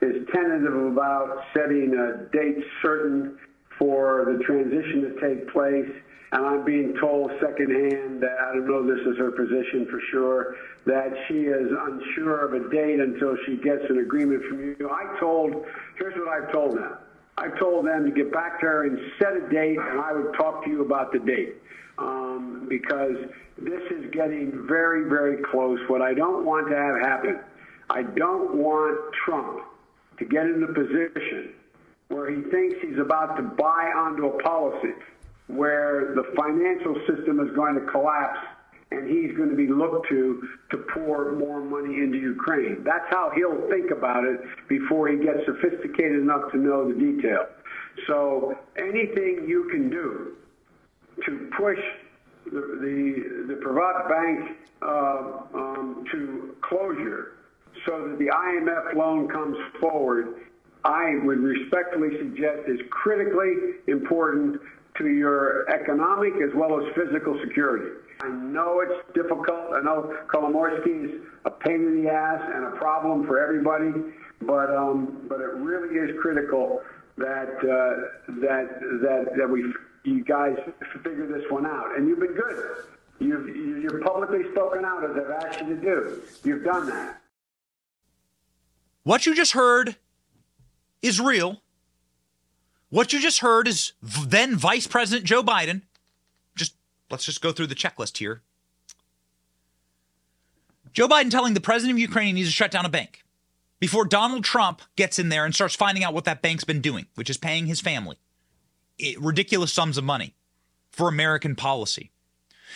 [0.00, 3.38] is tentative about setting a date certain
[3.78, 5.90] for the transition to take place.
[6.30, 10.56] And I'm being told secondhand that I don't know this is her position for sure
[10.84, 14.90] that she is unsure of a date until she gets an agreement from you.
[14.90, 15.64] I told,
[15.98, 16.98] here's what I've told them.
[17.38, 20.34] I told them to get back to her and set a date, and I would
[20.34, 21.54] talk to you about the date.
[21.96, 23.16] Um, because
[23.56, 25.80] this is getting very, very close.
[25.88, 27.40] What I don't want to have happen,
[27.90, 29.62] I don't want Trump
[30.18, 31.54] to get in a position
[32.08, 34.94] where he thinks he's about to buy onto a policy
[35.48, 38.38] where the financial system is going to collapse
[38.90, 42.82] and he's going to be looked to to pour more money into Ukraine.
[42.84, 47.46] That's how he'll think about it before he gets sophisticated enough to know the detail.
[48.06, 50.36] So anything you can do
[51.26, 51.78] to push
[52.46, 57.37] the the, the Privat Bank uh, um, to closure
[57.86, 60.34] so that the IMF loan comes forward,
[60.84, 64.60] I would respectfully suggest is critically important
[64.98, 67.92] to your economic as well as physical security.
[68.20, 69.72] I know it's difficult.
[69.72, 73.92] I know Kolomoisky is a pain in the ass and a problem for everybody,
[74.42, 76.82] but um, but it really is critical
[77.16, 79.72] that uh, that that that we
[80.04, 80.56] you guys
[81.04, 81.96] figure this one out.
[81.96, 82.84] And you've been good.
[83.20, 83.48] You've
[83.82, 86.22] you're publicly spoken out as I've asked you to do.
[86.42, 87.20] You've done that.
[89.08, 89.96] What you just heard
[91.00, 91.62] is real.
[92.90, 95.80] What you just heard is then Vice President Joe Biden.
[96.54, 96.74] Just
[97.10, 98.42] let's just go through the checklist here.
[100.92, 103.24] Joe Biden telling the president of Ukraine he needs to shut down a bank
[103.80, 107.06] before Donald Trump gets in there and starts finding out what that bank's been doing,
[107.14, 108.18] which is paying his family
[108.98, 110.34] it, ridiculous sums of money
[110.90, 112.10] for American policy.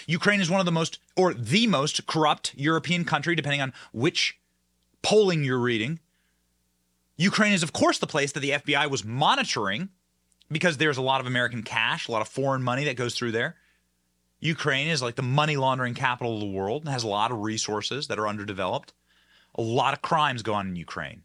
[0.06, 4.38] Ukraine is one of the most, or the most corrupt European country, depending on which
[5.02, 6.00] polling you're reading.
[7.16, 9.90] Ukraine is, of course, the place that the FBI was monitoring
[10.50, 13.32] because there's a lot of American cash, a lot of foreign money that goes through
[13.32, 13.56] there.
[14.40, 17.38] Ukraine is like the money laundering capital of the world and has a lot of
[17.38, 18.92] resources that are underdeveloped.
[19.54, 21.22] A lot of crimes go on in Ukraine.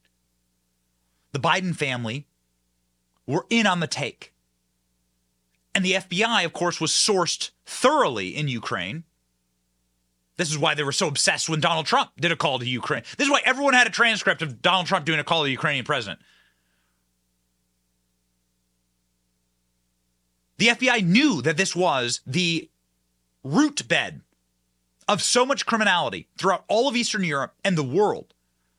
[1.31, 2.27] The Biden family
[3.25, 4.33] were in on the take.
[5.73, 9.03] And the FBI, of course, was sourced thoroughly in Ukraine.
[10.37, 13.03] This is why they were so obsessed when Donald Trump did a call to Ukraine.
[13.17, 15.51] This is why everyone had a transcript of Donald Trump doing a call to the
[15.51, 16.19] Ukrainian president.
[20.57, 22.69] The FBI knew that this was the
[23.43, 24.21] root bed
[25.07, 28.33] of so much criminality throughout all of Eastern Europe and the world.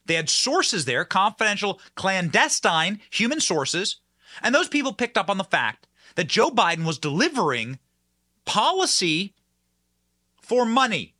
[0.06, 3.96] They had sources there, confidential, clandestine human sources,
[4.42, 7.78] and those people picked up on the fact that Joe Biden was delivering
[8.44, 9.34] policy
[10.40, 11.14] for money.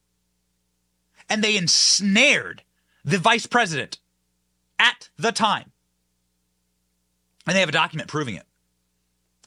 [1.29, 2.63] And they ensnared
[3.05, 3.99] the vice president
[4.79, 5.73] at the time.
[7.47, 8.45] And they have a document proving it.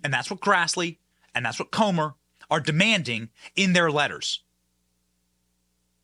[0.03, 0.97] And that's what Grassley
[1.33, 2.15] and that's what Comer
[2.49, 4.41] are demanding in their letters.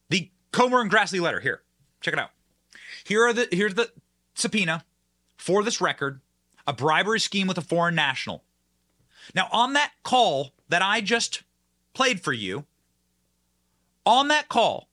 [0.10, 1.62] The Comer and Grassley letter here.
[2.02, 2.30] Check it out.
[3.04, 3.92] Here are the here's the
[4.36, 4.86] subpoena
[5.36, 6.22] for this record,
[6.66, 8.44] a bribery scheme with a foreign national.
[9.36, 11.44] Now, on that call that I just
[11.94, 12.66] played for you,
[14.06, 14.88] on that call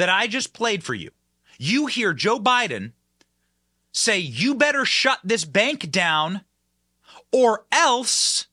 [0.00, 1.10] that I just played for you,
[1.58, 2.92] you hear Joe Biden
[3.92, 6.40] say, You better shut this bank down,
[7.30, 8.46] or else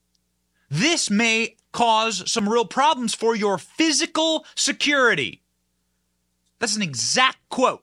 [0.68, 5.40] this may cause some real problems for your physical security.
[6.58, 7.82] That's an exact quote.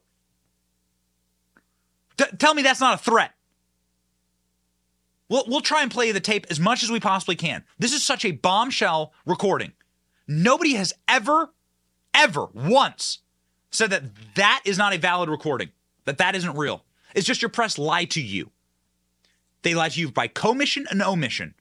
[2.17, 3.32] T- tell me that's not a threat.
[5.28, 7.63] We'll, we'll try and play the tape as much as we possibly can.
[7.80, 9.71] This is such a bombshell recording.
[10.28, 11.49] Nobody has ever,
[12.13, 13.21] ever once
[13.75, 14.03] said that
[14.35, 15.69] that is not a valid recording,
[16.05, 16.83] that that isn't real.
[17.13, 18.51] It's just your press lied to you.
[19.61, 21.55] They lied to you by commission and omission.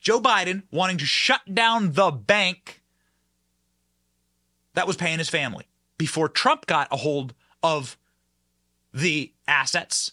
[0.00, 2.82] Joe Biden wanting to shut down the bank
[4.74, 5.66] that was paying his family
[5.96, 7.96] before Trump got a hold of
[8.92, 10.12] the assets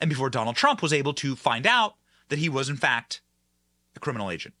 [0.00, 1.96] and before Donald Trump was able to find out
[2.28, 3.20] that he was, in fact,
[3.96, 4.54] a criminal agent.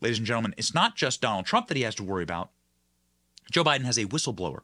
[0.00, 2.50] Ladies and gentlemen, it's not just Donald Trump that he has to worry about.
[3.52, 4.60] Joe Biden has a whistleblower,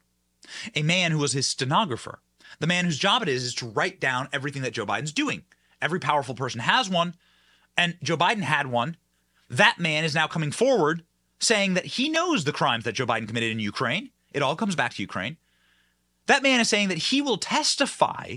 [0.75, 2.21] a man who was his stenographer,
[2.59, 5.45] the man whose job it is is to write down everything that Joe Biden's doing.
[5.81, 7.15] Every powerful person has one,
[7.77, 8.97] and Joe Biden had one.
[9.49, 11.05] That man is now coming forward
[11.39, 14.11] saying that he knows the crimes that Joe Biden committed in Ukraine.
[14.33, 15.37] It all comes back to Ukraine.
[16.27, 18.37] That man is saying that he will testify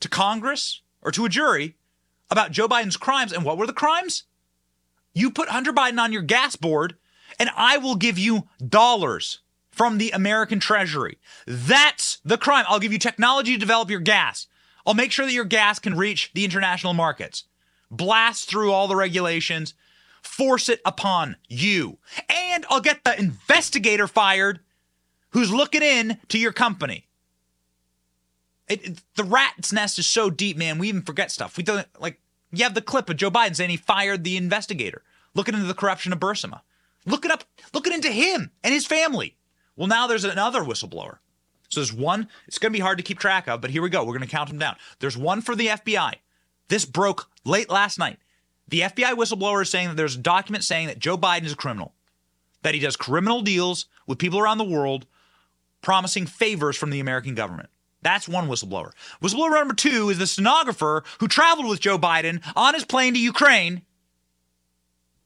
[0.00, 1.76] to Congress or to a jury
[2.30, 3.32] about Joe Biden's crimes.
[3.32, 4.24] And what were the crimes?
[5.14, 6.96] You put Hunter Biden on your gas board,
[7.38, 9.40] and I will give you dollars
[9.74, 11.18] from the American Treasury.
[11.46, 12.64] That's the crime.
[12.68, 14.46] I'll give you technology to develop your gas.
[14.86, 17.44] I'll make sure that your gas can reach the international markets.
[17.90, 19.74] Blast through all the regulations,
[20.22, 21.98] force it upon you.
[22.28, 24.60] And I'll get the investigator fired
[25.30, 27.06] who's looking in to your company.
[28.68, 30.78] It, it, the rat's nest is so deep, man.
[30.78, 31.56] We even forget stuff.
[31.56, 32.20] We don't like
[32.52, 35.02] You have the clip of Joe Biden saying he fired the investigator,
[35.34, 36.60] looking into the corruption of Burisma.
[37.06, 37.44] Looking up,
[37.74, 39.36] looking into him and his family.
[39.76, 41.18] Well, now there's another whistleblower.
[41.68, 43.90] So there's one, it's going to be hard to keep track of, but here we
[43.90, 44.04] go.
[44.04, 44.76] We're going to count them down.
[45.00, 46.14] There's one for the FBI.
[46.68, 48.18] This broke late last night.
[48.68, 51.56] The FBI whistleblower is saying that there's a document saying that Joe Biden is a
[51.56, 51.94] criminal,
[52.62, 55.06] that he does criminal deals with people around the world,
[55.82, 57.68] promising favors from the American government.
[58.02, 58.92] That's one whistleblower.
[59.22, 63.20] Whistleblower number two is the stenographer who traveled with Joe Biden on his plane to
[63.20, 63.82] Ukraine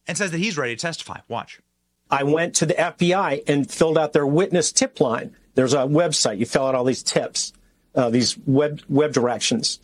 [0.07, 1.19] and says that he's ready to testify.
[1.29, 1.61] Watch.
[2.11, 5.35] I went to the FBI and filled out their witness tip line.
[5.55, 6.39] There's a website.
[6.39, 7.53] You fill out all these tips,
[7.95, 9.81] uh, these web web directions.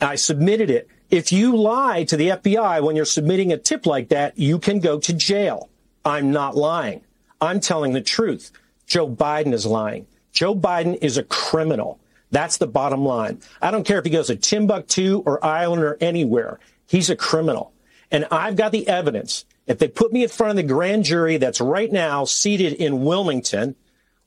[0.00, 0.88] I submitted it.
[1.10, 4.80] If you lie to the FBI when you're submitting a tip like that, you can
[4.80, 5.68] go to jail.
[6.04, 7.02] I'm not lying.
[7.40, 8.50] I'm telling the truth.
[8.86, 10.06] Joe Biden is lying.
[10.32, 12.00] Joe Biden is a criminal.
[12.30, 13.40] That's the bottom line.
[13.60, 16.58] I don't care if he goes to Timbuktu or Ireland or anywhere.
[16.86, 17.72] He's a criminal.
[18.10, 19.44] And I've got the evidence.
[19.66, 23.04] If they put me in front of the grand jury that's right now seated in
[23.04, 23.76] Wilmington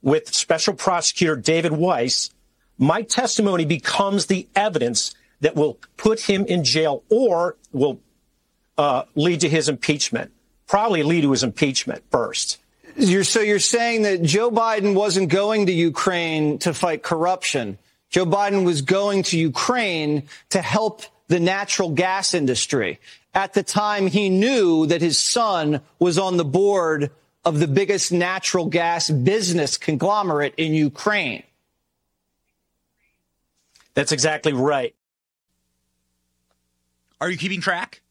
[0.01, 2.29] with Special Prosecutor David Weiss,
[2.77, 7.99] my testimony becomes the evidence that will put him in jail or will
[8.77, 10.31] uh, lead to his impeachment.
[10.67, 12.59] Probably lead to his impeachment first.
[12.97, 17.77] You're, so you're saying that Joe Biden wasn't going to Ukraine to fight corruption.
[18.09, 22.99] Joe Biden was going to Ukraine to help the natural gas industry
[23.35, 27.11] at the time he knew that his son was on the board
[27.43, 31.43] of the biggest natural gas business conglomerate in Ukraine.
[33.93, 34.95] That's exactly right.
[37.21, 38.01] Are you keeping track?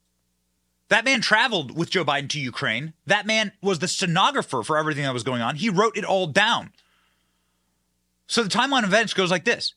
[0.89, 2.93] That man traveled with Joe Biden to Ukraine.
[3.07, 5.57] That man was the stenographer for everything that was going on.
[5.57, 6.72] He wrote it all down.
[8.27, 9.75] So the timeline of events goes like this.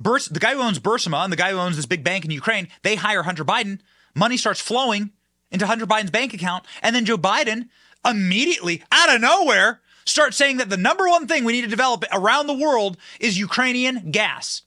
[0.00, 2.30] Burs- the guy who owns Burisma and the guy who owns this big bank in
[2.30, 3.80] Ukraine, they hire Hunter Biden.
[4.14, 5.10] Money starts flowing
[5.50, 6.64] into Hunter Biden's bank account.
[6.82, 7.68] And then Joe Biden
[8.04, 12.04] immediately, out of nowhere, starts saying that the number one thing we need to develop
[12.12, 14.62] around the world is Ukrainian gas.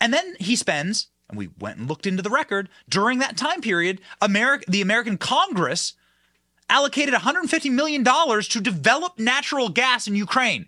[0.00, 3.60] And then he spends, and we went and looked into the record, during that time
[3.60, 5.94] period, America, the American Congress
[6.68, 10.66] allocated $150 million to develop natural gas in Ukraine.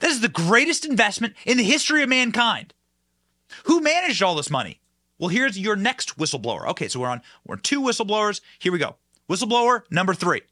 [0.00, 2.74] This is the greatest investment in the history of mankind.
[3.64, 4.80] Who managed all this money?
[5.18, 6.66] Well, here's your next whistleblower.
[6.68, 8.40] Okay, so we're on we're two whistleblowers.
[8.58, 8.96] Here we go.
[9.28, 10.42] Whistleblower number three.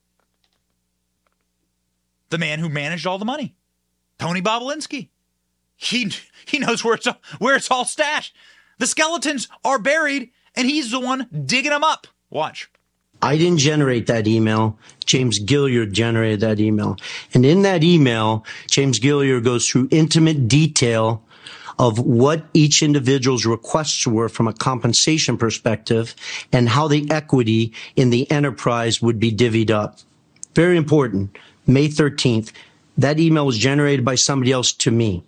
[2.31, 3.55] The man who managed all the money.
[4.19, 5.09] Tony Bobulinski.
[5.77, 6.11] He
[6.47, 7.07] he knows where it's
[7.39, 8.35] where it's all stashed.
[8.79, 12.07] The skeletons are buried, and he's the one digging them up.
[12.29, 12.71] Watch.
[13.23, 14.79] I didn't generate that email.
[15.07, 16.97] James Gilliar generated that email.
[17.33, 21.25] And in that email, James Gilliar goes through intimate detail
[21.79, 26.15] of what each individual's requests were from a compensation perspective
[26.53, 29.99] and how the equity in the enterprise would be divvied up.
[30.55, 31.37] Very important.
[31.67, 32.53] May 13th,
[32.97, 35.23] that email was generated by somebody else to me.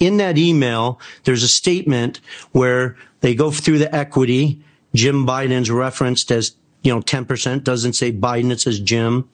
[0.00, 2.20] In that email, there's a statement
[2.52, 4.60] where they go through the equity.
[4.94, 9.28] Jim Biden's referenced as you know, 10% doesn't say Biden, it says Jim.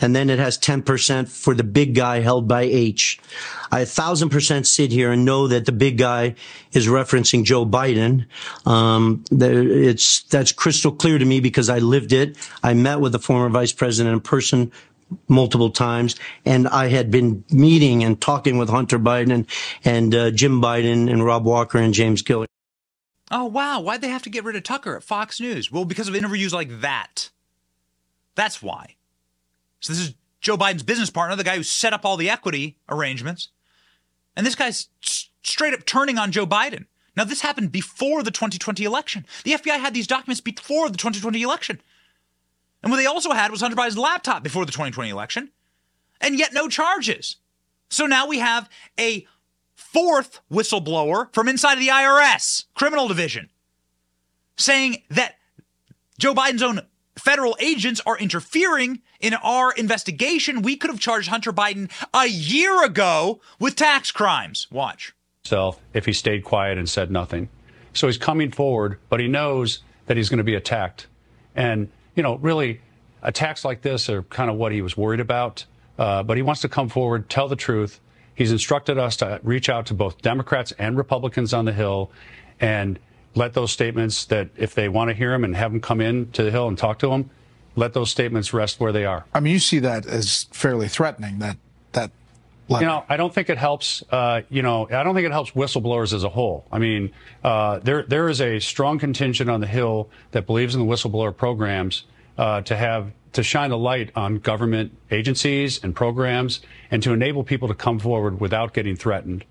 [0.00, 3.18] And then it has 10% for the big guy held by H.
[3.70, 6.34] I a thousand percent sit here and know that the big guy
[6.72, 8.26] is referencing Joe Biden.
[8.66, 12.36] Um, it's, that's crystal clear to me because I lived it.
[12.62, 14.70] I met with the former vice president in person
[15.28, 19.46] multiple times, and I had been meeting and talking with Hunter Biden and,
[19.84, 22.51] and uh, Jim Biden and Rob Walker and James Gilliar.
[23.32, 23.80] Oh, wow.
[23.80, 25.72] Why'd they have to get rid of Tucker at Fox News?
[25.72, 27.30] Well, because of interviews like that.
[28.34, 28.96] That's why.
[29.80, 32.76] So, this is Joe Biden's business partner, the guy who set up all the equity
[32.88, 33.48] arrangements.
[34.36, 36.86] And this guy's straight up turning on Joe Biden.
[37.16, 39.26] Now, this happened before the 2020 election.
[39.44, 41.80] The FBI had these documents before the 2020 election.
[42.82, 45.50] And what they also had was Hunter Biden's laptop before the 2020 election,
[46.20, 47.36] and yet no charges.
[47.90, 48.68] So now we have
[48.98, 49.26] a
[49.92, 53.50] fourth whistleblower from inside of the IRS criminal division
[54.56, 55.36] saying that
[56.18, 56.80] Joe Biden's own
[57.16, 60.62] federal agents are interfering in our investigation.
[60.62, 64.66] We could have charged Hunter Biden a year ago with tax crimes.
[64.70, 65.14] Watch.
[65.44, 67.48] Self, if he stayed quiet and said nothing.
[67.92, 71.06] So he's coming forward, but he knows that he's going to be attacked.
[71.54, 72.80] And, you know, really,
[73.22, 75.66] attacks like this are kind of what he was worried about.
[75.98, 78.00] Uh, but he wants to come forward, tell the truth,
[78.34, 82.10] He's instructed us to reach out to both Democrats and Republicans on the Hill
[82.60, 82.98] and
[83.34, 86.30] let those statements that if they want to hear them and have them come in
[86.32, 87.30] to the Hill and talk to them,
[87.76, 89.24] let those statements rest where they are.
[89.34, 91.56] I mean, you see that as fairly threatening that
[91.92, 92.10] that
[92.68, 94.02] You know, I don't think it helps.
[94.10, 96.66] Uh, you know, I don't think it helps whistleblowers as a whole.
[96.70, 97.12] I mean,
[97.44, 101.36] uh, there there is a strong contingent on the Hill that believes in the whistleblower
[101.36, 102.04] programs
[102.38, 106.60] uh, to have to shine a light on government agencies and programs
[106.90, 109.44] and to enable people to come forward without getting threatened.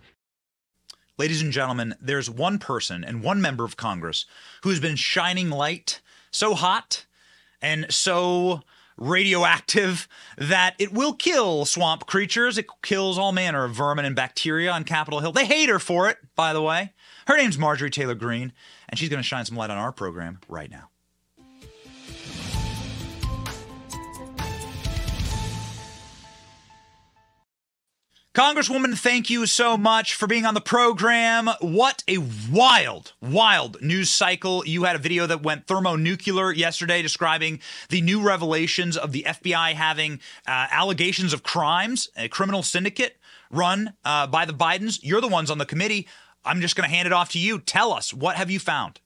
[1.18, 4.26] Ladies and gentlemen, there's one person and one member of Congress
[4.64, 6.02] who's been shining light
[6.32, 7.06] so hot
[7.62, 8.62] and so
[8.98, 10.08] radioactive
[10.38, 12.58] that it will kill swamp creatures.
[12.58, 15.32] It kills all manner of vermin and bacteria on Capitol Hill.
[15.32, 16.94] They hate her for it, by the way.
[17.28, 18.54] Her name's Marjorie Taylor Greene,
[18.90, 20.91] and she's going to shine some light on our program right now.
[28.34, 31.50] Congresswoman, thank you so much for being on the program.
[31.60, 32.20] What a
[32.50, 34.66] wild, wild news cycle.
[34.66, 37.60] You had a video that went thermonuclear yesterday describing
[37.90, 43.18] the new revelations of the FBI having uh, allegations of crimes, a criminal syndicate
[43.52, 45.02] run uh, by the Bidens.
[45.04, 46.08] You're the ones on the committee.
[46.46, 47.60] I'm just going to hand it off to you.
[47.60, 49.02] Tell us, what have you found?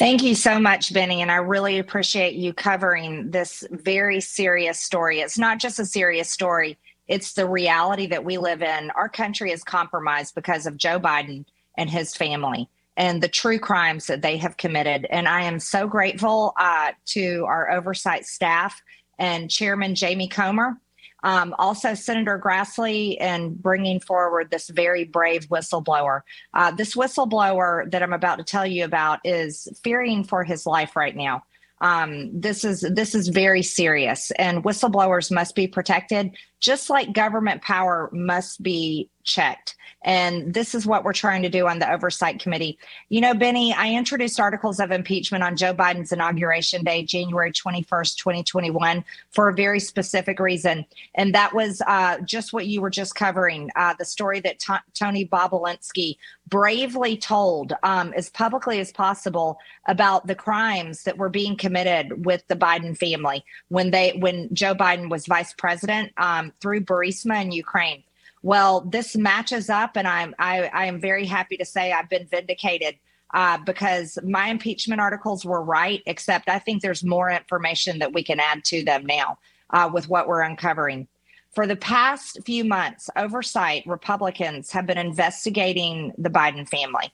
[0.00, 1.22] Thank you so much, Benny.
[1.22, 5.20] And I really appreciate you covering this very serious story.
[5.20, 6.76] It's not just a serious story
[7.12, 8.90] it's the reality that we live in.
[8.92, 11.44] Our country is compromised because of Joe Biden
[11.76, 15.06] and his family and the true crimes that they have committed.
[15.10, 18.80] And I am so grateful uh, to our oversight staff
[19.18, 20.80] and Chairman Jamie Comer.
[21.22, 26.22] Um, also, Senator Grassley and bringing forward this very brave whistleblower.
[26.54, 30.96] Uh, this whistleblower that I'm about to tell you about is fearing for his life
[30.96, 31.42] right now.
[31.82, 36.30] Um, this is this is very serious, and whistleblowers must be protected,
[36.62, 39.76] just like government power must be checked.
[40.04, 42.78] And this is what we're trying to do on the Oversight Committee.
[43.08, 48.16] You know, Benny, I introduced articles of impeachment on Joe Biden's inauguration day, January 21st,
[48.16, 50.84] 2021, for a very specific reason.
[51.14, 54.74] And that was uh, just what you were just covering uh, the story that T-
[54.94, 56.16] Tony Bobulinski
[56.48, 62.46] bravely told um, as publicly as possible about the crimes that were being committed with
[62.48, 67.52] the Biden family when they when Joe Biden was vice president um, through Burisma in
[67.52, 68.02] Ukraine.
[68.42, 72.26] Well, this matches up, and I'm I, I am very happy to say I've been
[72.26, 72.96] vindicated
[73.34, 76.02] uh, because my impeachment articles were right.
[76.06, 79.38] Except I think there's more information that we can add to them now
[79.70, 81.08] uh, with what we're uncovering.
[81.54, 87.12] For the past few months, oversight Republicans have been investigating the Biden family.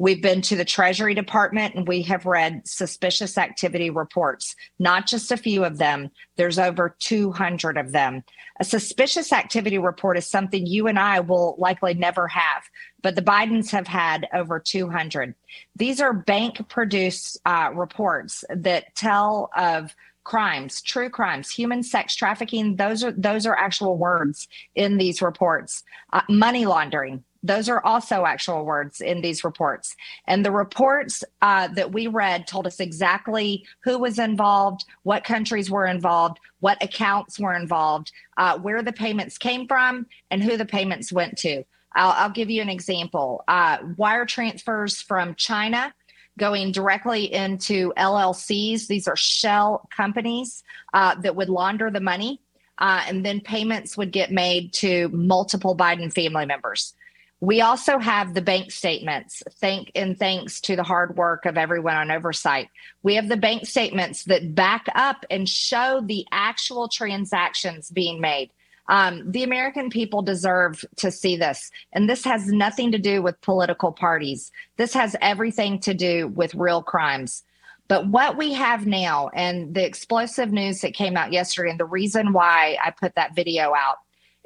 [0.00, 5.30] We've been to the Treasury Department and we have read suspicious activity reports, not just
[5.30, 6.10] a few of them.
[6.36, 8.24] There's over 200 of them.
[8.60, 12.62] A suspicious activity report is something you and I will likely never have,
[13.02, 15.34] but the Bidens have had over 200.
[15.76, 19.94] These are bank produced uh, reports that tell of
[20.24, 22.76] crimes, true crimes, human sex trafficking.
[22.76, 25.82] Those are those are actual words in these reports.
[26.10, 29.96] Uh, money laundering, those are also actual words in these reports.
[30.26, 35.70] And the reports uh, that we read told us exactly who was involved, what countries
[35.70, 40.66] were involved, what accounts were involved, uh, where the payments came from, and who the
[40.66, 41.64] payments went to.
[41.94, 45.94] I'll, I'll give you an example uh, wire transfers from China
[46.38, 48.86] going directly into LLCs.
[48.86, 50.62] These are shell companies
[50.94, 52.40] uh, that would launder the money.
[52.78, 56.94] Uh, and then payments would get made to multiple Biden family members.
[57.40, 59.42] We also have the bank statements.
[59.60, 62.68] Thank and thanks to the hard work of everyone on oversight.
[63.02, 68.50] We have the bank statements that back up and show the actual transactions being made.
[68.88, 71.70] Um, the American people deserve to see this.
[71.92, 74.50] And this has nothing to do with political parties.
[74.76, 77.42] This has everything to do with real crimes.
[77.88, 81.84] But what we have now and the explosive news that came out yesterday, and the
[81.84, 83.96] reason why I put that video out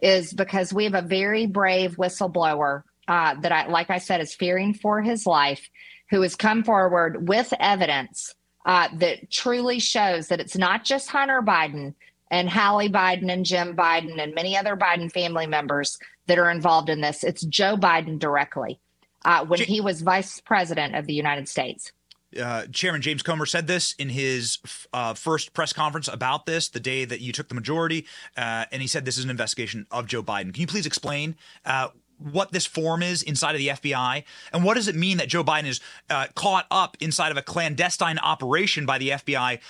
[0.04, 4.34] is because we have a very brave whistleblower uh, that I, like I said, is
[4.34, 5.70] fearing for his life,
[6.10, 8.34] who has come forward with evidence
[8.66, 11.94] uh, that truly shows that it's not just Hunter Biden
[12.30, 16.90] and Hallie Biden and Jim Biden and many other Biden family members that are involved
[16.90, 17.24] in this.
[17.24, 18.78] It's Joe Biden directly
[19.24, 21.92] uh, when he was vice president of the United States
[22.40, 24.58] uh, Chairman James Comer said this in his
[24.92, 28.06] uh, first press conference about this, the day that you took the majority,
[28.36, 30.52] uh, and he said this is an investigation of Joe Biden.
[30.52, 34.74] Can you please explain uh, what this form is inside of the FBI, and what
[34.74, 35.80] does it mean that Joe Biden is
[36.10, 39.60] uh, caught up inside of a clandestine operation by the FBI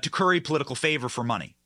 [0.00, 1.56] to curry political favor for money?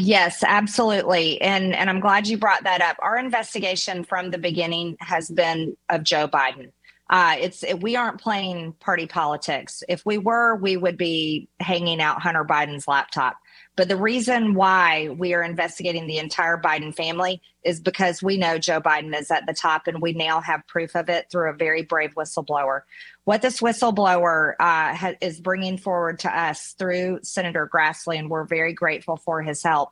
[0.00, 1.40] Yes, absolutely.
[1.40, 2.96] And and I'm glad you brought that up.
[3.00, 6.70] Our investigation from the beginning has been of Joe Biden.
[7.10, 9.82] Uh, it's we aren't playing party politics.
[9.88, 13.38] If we were, we would be hanging out Hunter Biden's laptop.
[13.76, 18.58] But the reason why we are investigating the entire Biden family is because we know
[18.58, 21.56] Joe Biden is at the top, and we now have proof of it through a
[21.56, 22.82] very brave whistleblower.
[23.24, 28.44] What this whistleblower uh, ha- is bringing forward to us through Senator Grassley, and we're
[28.44, 29.90] very grateful for his help,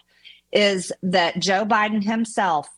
[0.52, 2.68] is that Joe Biden himself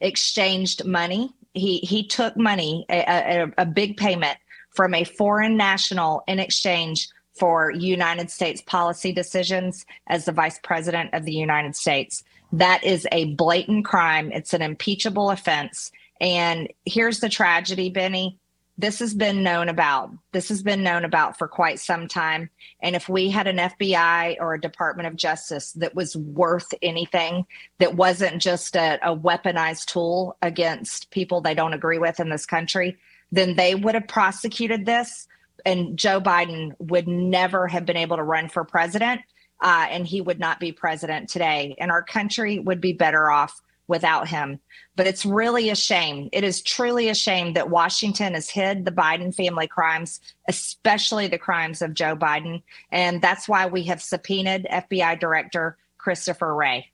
[0.00, 4.38] exchanged money he he took money, a, a, a big payment
[4.70, 11.12] from a foreign national in exchange for United States policy decisions as the vice president
[11.12, 12.22] of the United States.
[12.52, 14.30] That is a blatant crime.
[14.32, 15.90] It's an impeachable offense.
[16.20, 18.38] And here's the tragedy, Benny
[18.78, 20.10] this has been known about.
[20.32, 22.50] This has been known about for quite some time.
[22.82, 27.46] And if we had an FBI or a Department of Justice that was worth anything,
[27.78, 32.44] that wasn't just a, a weaponized tool against people they don't agree with in this
[32.44, 32.98] country,
[33.32, 35.26] then they would have prosecuted this.
[35.64, 39.22] And Joe Biden would never have been able to run for president.
[39.58, 41.74] Uh, and he would not be president today.
[41.78, 44.58] And our country would be better off without him.
[44.96, 46.28] But it's really a shame.
[46.32, 51.38] It is truly a shame that Washington has hid the Biden family crimes, especially the
[51.38, 52.62] crimes of Joe Biden.
[52.90, 56.90] And that's why we have subpoenaed FBI Director Christopher Wray.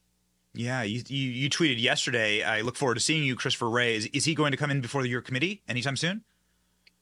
[0.54, 2.42] Yeah, you, you, you tweeted yesterday.
[2.42, 3.96] I look forward to seeing you, Christopher Wray.
[3.96, 6.22] Is, is he going to come in before your committee anytime soon?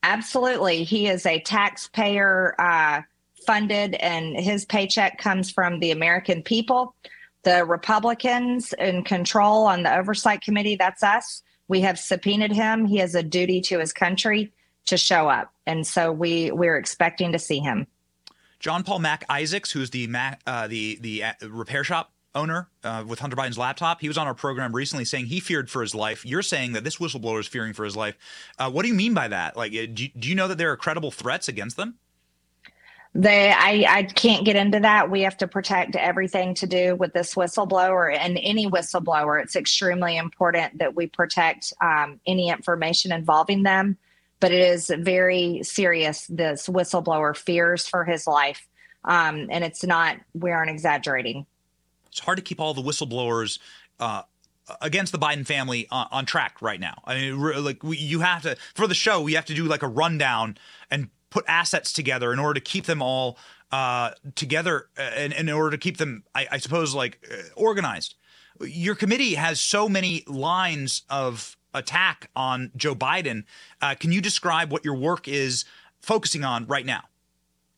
[0.03, 0.85] Absolutely.
[0.85, 3.03] He is a taxpayer uh,
[3.47, 6.95] funded, and his paycheck comes from the American people
[7.43, 11.43] the Republicans in control on the oversight committee, that's us.
[11.69, 12.85] We have subpoenaed him.
[12.85, 14.53] He has a duty to his country
[14.87, 15.53] to show up.
[15.67, 17.87] And so we we're expecting to see him.
[18.59, 20.09] John Paul Mac Isaacs, who's the
[20.47, 24.27] uh, the the uh, repair shop owner uh, with Hunter Biden's laptop, he was on
[24.27, 26.27] our program recently saying he feared for his life.
[26.27, 28.17] You're saying that this whistleblower is fearing for his life.
[28.59, 29.57] Uh, what do you mean by that?
[29.57, 31.99] Like, uh, do, do you know that there are credible threats against them?
[33.15, 35.11] They I, I can't get into that.
[35.11, 39.43] We have to protect everything to do with this whistleblower and any whistleblower.
[39.43, 43.99] It's extremely important that we protect um, any information involving them
[44.41, 48.67] but it is very serious this whistleblower fears for his life.
[49.05, 51.47] Um, and it's not we aren't exaggerating.
[52.09, 53.59] It's hard to keep all the whistleblowers
[54.01, 54.23] uh,
[54.81, 57.01] against the Biden family on, on, track right now.
[57.05, 59.83] I mean, like we, you have to for the show, we have to do like
[59.83, 60.59] a rundown
[60.91, 63.39] and put assets together in order to keep them all
[63.73, 68.15] uh, together and, and, in order to keep them, I, I suppose, like uh, organized.
[68.61, 73.45] Your committee has so many lines of attack on Joe Biden.
[73.81, 75.65] Uh, can you describe what your work is
[76.01, 77.05] focusing on right now?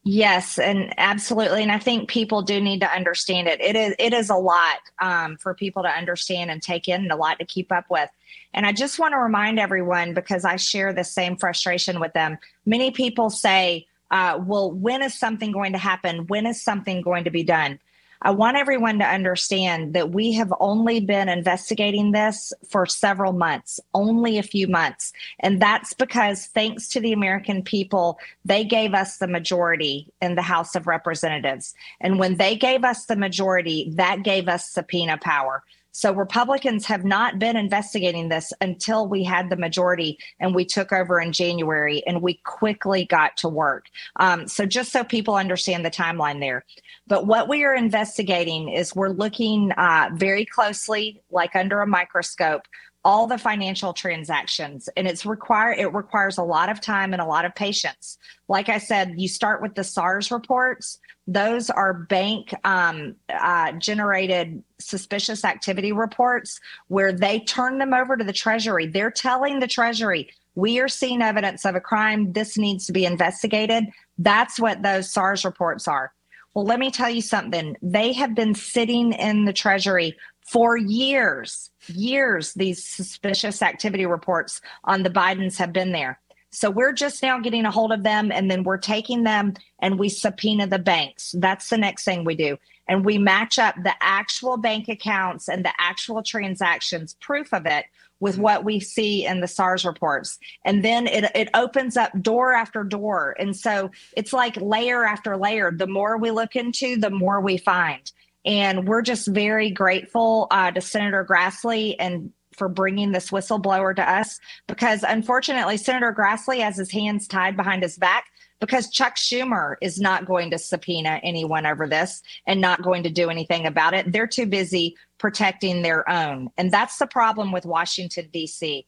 [0.04, 3.60] Yes, and absolutely, and I think people do need to understand it.
[3.60, 7.12] It is it is a lot um, for people to understand and take in, and
[7.12, 8.10] a lot to keep up with.
[8.52, 12.38] And I just want to remind everyone because I share the same frustration with them.
[12.66, 16.26] Many people say, uh, "Well, when is something going to happen?
[16.26, 17.78] When is something going to be done?"
[18.24, 23.80] I want everyone to understand that we have only been investigating this for several months,
[23.94, 25.12] only a few months.
[25.40, 30.42] And that's because, thanks to the American people, they gave us the majority in the
[30.42, 31.74] House of Representatives.
[32.00, 35.64] And when they gave us the majority, that gave us subpoena power.
[35.92, 40.90] So Republicans have not been investigating this until we had the majority and we took
[40.92, 43.86] over in January and we quickly got to work.
[44.16, 46.64] Um, so just so people understand the timeline there.
[47.06, 52.62] But what we are investigating is we're looking uh, very closely, like under a microscope,
[53.04, 57.26] all the financial transactions and it's require it requires a lot of time and a
[57.26, 58.16] lot of patience
[58.48, 64.62] like i said you start with the sars reports those are bank um, uh, generated
[64.78, 68.86] suspicious activity reports where they turn them over to the treasury.
[68.86, 72.32] They're telling the treasury we are seeing evidence of a crime.
[72.32, 73.84] This needs to be investigated.
[74.18, 76.12] That's what those sars reports are.
[76.54, 77.76] Well let me tell you something.
[77.80, 80.16] They have been sitting in the treasury
[80.52, 86.20] for years, years, these suspicious activity reports on the Bidens have been there.
[86.52, 89.98] So we're just now getting a hold of them and then we're taking them and
[89.98, 91.34] we subpoena the banks.
[91.38, 92.58] That's the next thing we do.
[92.86, 97.86] And we match up the actual bank accounts and the actual transactions, proof of it,
[98.20, 100.38] with what we see in the SARS reports.
[100.64, 103.34] And then it, it opens up door after door.
[103.38, 105.72] And so it's like layer after layer.
[105.72, 108.12] The more we look into, the more we find.
[108.44, 114.10] And we're just very grateful uh, to Senator Grassley and for bringing this whistleblower to
[114.10, 118.26] us because unfortunately, Senator Grassley has his hands tied behind his back
[118.60, 123.10] because Chuck Schumer is not going to subpoena anyone over this and not going to
[123.10, 124.12] do anything about it.
[124.12, 126.48] They're too busy protecting their own.
[126.56, 128.86] And that's the problem with Washington, D.C.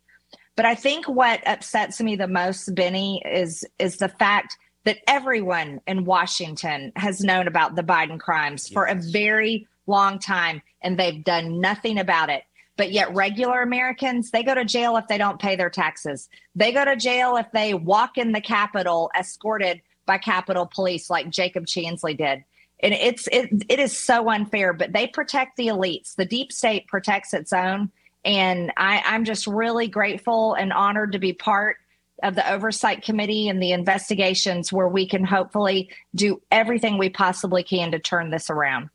[0.56, 5.80] But I think what upsets me the most, Benny, is is the fact that everyone
[5.86, 8.72] in Washington has known about the Biden crimes yes.
[8.72, 12.44] for a very long time and they've done nothing about it.
[12.76, 16.28] But yet, regular Americans, they go to jail if they don't pay their taxes.
[16.56, 21.30] They go to jail if they walk in the Capitol escorted by Capitol Police, like
[21.30, 22.44] Jacob Chansley did.
[22.80, 26.16] And it's it, it is so unfair, but they protect the elites.
[26.16, 27.90] The deep state protects its own.
[28.24, 31.76] And I, I'm just really grateful and honored to be part
[32.22, 37.62] of the oversight committee and the investigations where we can hopefully do everything we possibly
[37.62, 38.88] can to turn this around.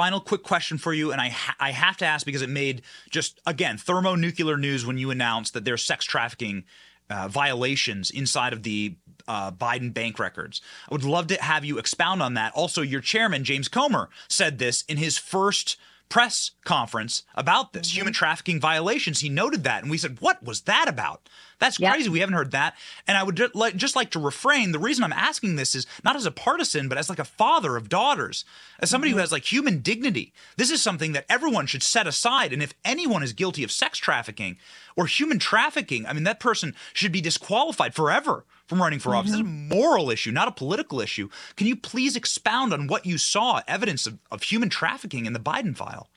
[0.00, 2.80] Final quick question for you, and I ha- I have to ask because it made
[3.10, 6.64] just again thermonuclear news when you announced that there's sex trafficking
[7.10, 8.94] uh, violations inside of the
[9.28, 10.62] uh, Biden bank records.
[10.90, 12.54] I would love to have you expound on that.
[12.54, 15.76] Also, your chairman James Comer said this in his first
[16.10, 18.00] press conference about this mm-hmm.
[18.00, 19.20] human trafficking violations.
[19.20, 21.28] He noted that, and we said, "What was that about?"
[21.60, 21.92] That's yep.
[21.92, 22.08] crazy.
[22.08, 22.74] We haven't heard that.
[23.06, 24.72] And I would just like, just like to refrain.
[24.72, 27.76] The reason I'm asking this is not as a partisan, but as like a father
[27.76, 28.44] of daughters,
[28.80, 29.18] as somebody mm-hmm.
[29.18, 30.32] who has like human dignity.
[30.56, 32.52] This is something that everyone should set aside.
[32.52, 34.56] And if anyone is guilty of sex trafficking
[34.96, 39.18] or human trafficking, I mean, that person should be disqualified forever from running for mm-hmm.
[39.18, 39.32] office.
[39.32, 41.28] This is a moral issue, not a political issue.
[41.56, 45.40] Can you please expound on what you saw, evidence of, of human trafficking in the
[45.40, 46.08] Biden file?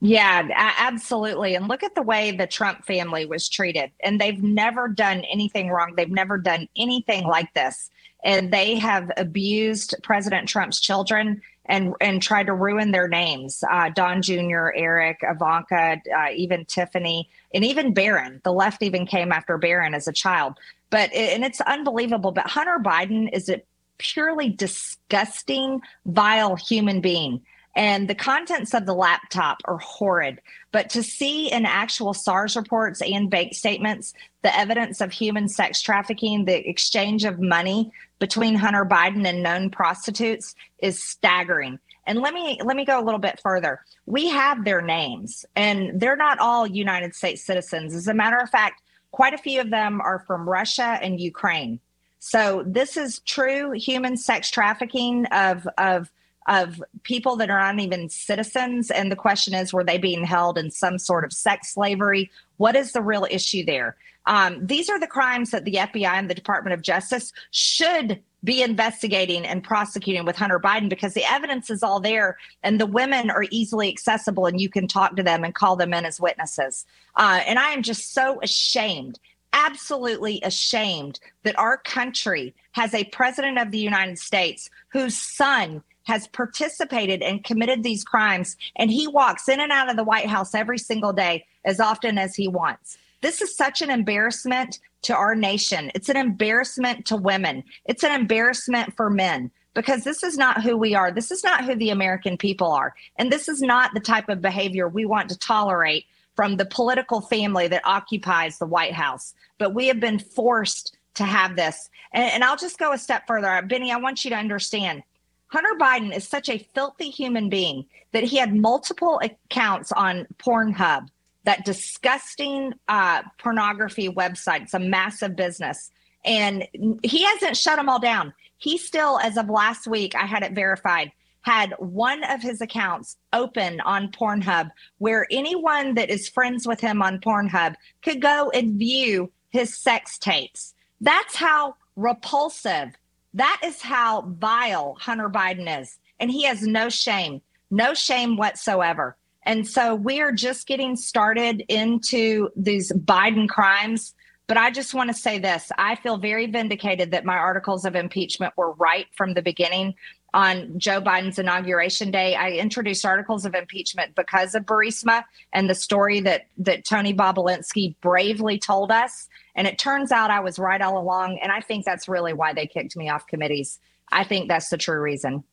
[0.00, 1.56] Yeah, absolutely.
[1.56, 3.90] And look at the way the Trump family was treated.
[4.04, 5.94] And they've never done anything wrong.
[5.96, 7.90] They've never done anything like this.
[8.22, 13.62] And they have abused President Trump's children and and tried to ruin their names.
[13.70, 18.40] Uh, Don Jr., Eric, Ivanka, uh, even Tiffany, and even Barron.
[18.44, 20.54] The left even came after Barron as a child.
[20.90, 22.32] But and it's unbelievable.
[22.32, 23.62] But Hunter Biden is a
[23.98, 27.42] purely disgusting, vile human being
[27.76, 30.40] and the contents of the laptop are horrid.
[30.72, 35.82] But to see in actual SARS reports and bank statements the evidence of human sex
[35.82, 41.78] trafficking, the exchange of money between Hunter Biden and known prostitutes is staggering.
[42.06, 43.80] And let me let me go a little bit further.
[44.06, 47.94] We have their names, and they're not all United States citizens.
[47.94, 48.80] As a matter of fact,
[49.16, 51.80] quite a few of them are from Russia and Ukraine.
[52.18, 56.12] So this is true human sex trafficking of of
[56.46, 58.90] of people that are not even citizens.
[58.90, 62.30] And the question is, were they being held in some sort of sex slavery?
[62.58, 63.96] What is the real issue there?
[64.26, 68.62] Um, these are the crimes that the FBI and the Department of Justice should be
[68.62, 73.28] investigating and prosecuting with Hunter Biden because the evidence is all there and the women
[73.28, 76.86] are easily accessible and you can talk to them and call them in as witnesses.
[77.16, 79.18] Uh, and I am just so ashamed
[79.52, 86.28] absolutely ashamed that our country has a president of the United States whose son has
[86.28, 90.54] participated and committed these crimes, and he walks in and out of the White House
[90.54, 92.98] every single day as often as he wants.
[93.26, 95.90] This is such an embarrassment to our nation.
[95.96, 97.64] It's an embarrassment to women.
[97.84, 101.10] It's an embarrassment for men because this is not who we are.
[101.10, 102.94] This is not who the American people are.
[103.16, 106.04] And this is not the type of behavior we want to tolerate
[106.36, 109.34] from the political family that occupies the White House.
[109.58, 111.90] But we have been forced to have this.
[112.12, 113.48] And, and I'll just go a step further.
[113.48, 115.02] Uh, Benny, I want you to understand
[115.48, 121.08] Hunter Biden is such a filthy human being that he had multiple accounts on Pornhub,
[121.46, 124.62] that disgusting uh, pornography website.
[124.62, 125.90] It's a massive business.
[126.24, 126.66] And
[127.02, 128.34] he hasn't shut them all down.
[128.58, 133.16] He still, as of last week, I had it verified, had one of his accounts
[133.32, 138.78] open on Pornhub where anyone that is friends with him on Pornhub could go and
[138.78, 140.74] view his sex tapes.
[141.00, 142.92] That's how repulsive
[143.36, 145.98] that is how vile Hunter Biden is.
[146.18, 149.14] And he has no shame, no shame whatsoever.
[149.46, 154.12] And so we are just getting started into these Biden crimes.
[154.48, 157.94] But I just want to say this I feel very vindicated that my articles of
[157.94, 159.94] impeachment were right from the beginning
[160.34, 162.34] on Joe Biden's inauguration day.
[162.34, 167.94] I introduced articles of impeachment because of Burisma and the story that that Tony Bobulinski
[168.00, 169.28] bravely told us.
[169.54, 171.38] And it turns out I was right all along.
[171.40, 173.78] And I think that's really why they kicked me off committees.
[174.12, 175.44] I think that's the true reason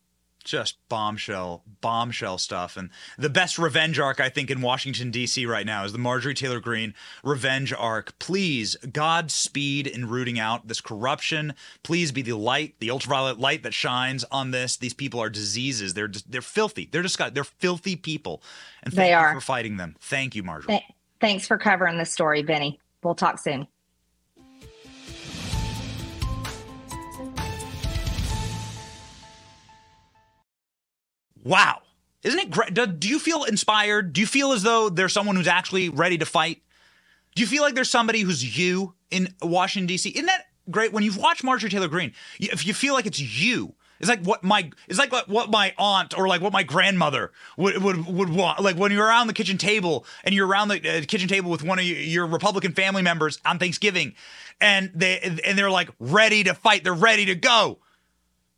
[0.44, 2.78] just bombshell, bombshell stuff.
[2.78, 5.46] And the best revenge arc, I think, in Washington, D.C.
[5.46, 8.18] right now is the Marjorie Taylor Greene revenge arc.
[8.20, 11.54] Please, Godspeed in rooting out this corruption.
[11.84, 14.78] Please be the light, the ultraviolet light that shines on this.
[14.78, 15.94] These people are diseases.
[15.94, 16.90] They're they're filthy.
[16.92, 17.34] They're disgusting.
[17.34, 18.42] They're filthy people.
[18.84, 19.34] And thank they you are.
[19.34, 19.96] for fighting them.
[20.00, 20.68] Thank you, Marjorie.
[20.68, 20.84] Th-
[21.20, 22.80] thanks for covering this story, Benny.
[23.04, 23.68] We'll talk soon.
[31.44, 31.82] Wow.
[32.24, 32.74] Isn't it great?
[32.74, 34.14] Do, do, you feel inspired?
[34.14, 36.62] Do you feel as though there's someone who's actually ready to fight?
[37.36, 40.10] Do you feel like there's somebody who's you in Washington D.C.?
[40.10, 42.14] Isn't that great when you've watched Marjorie Taylor Greene?
[42.40, 46.18] If you feel like it's you, it's like what my it's like what my aunt
[46.18, 48.60] or like what my grandmother would would would want.
[48.60, 51.64] Like when you're around the kitchen table and you're around the uh, kitchen table with
[51.64, 54.14] one of your Republican family members on Thanksgiving,
[54.60, 56.84] and they and they're like ready to fight.
[56.84, 57.80] They're ready to go.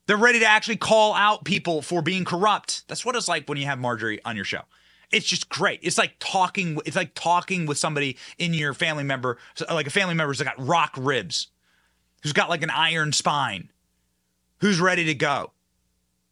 [0.08, 2.88] They're ready to actually call out people for being corrupt.
[2.88, 4.62] That's what it's like when you have Marjorie on your show.
[5.12, 5.80] It's just great.
[5.84, 6.80] It's like talking.
[6.86, 9.38] It's like talking with somebody in your family member,
[9.70, 11.48] like a family member who's got rock ribs,
[12.22, 13.70] who's got like an iron spine
[14.60, 15.52] who's ready to go.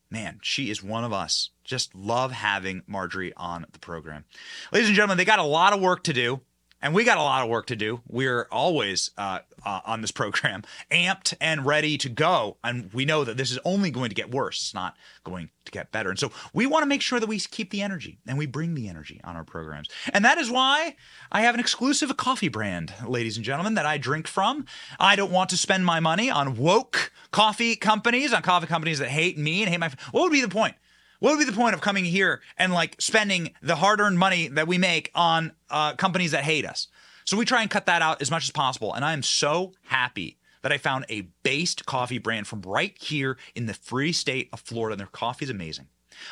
[0.09, 1.49] Man, she is one of us.
[1.63, 4.26] Just love having Marjorie on the program.
[4.71, 6.41] Ladies and gentlemen, they got a lot of work to do.
[6.84, 8.01] And we got a lot of work to do.
[8.09, 12.57] We're always uh, uh, on this program, amped and ready to go.
[12.61, 14.61] And we know that this is only going to get worse.
[14.61, 16.09] It's not going to get better.
[16.09, 18.75] And so we want to make sure that we keep the energy and we bring
[18.75, 19.88] the energy on our programs.
[20.11, 20.97] And that is why
[21.31, 24.65] I have an exclusive coffee brand, ladies and gentlemen, that I drink from.
[24.99, 29.07] I don't want to spend my money on woke coffee companies, on coffee companies that
[29.07, 29.89] hate me and hate my.
[30.11, 30.75] What would be the point?
[31.24, 34.67] What would be the point of coming here and like spending the hard-earned money that
[34.67, 36.89] we make on uh, companies that hate us?
[37.24, 38.93] So we try and cut that out as much as possible.
[38.93, 43.38] And I am so happy that I found a based coffee brand from right here
[43.55, 44.95] in the free state of Florida.
[44.95, 45.88] And their coffee is amazing.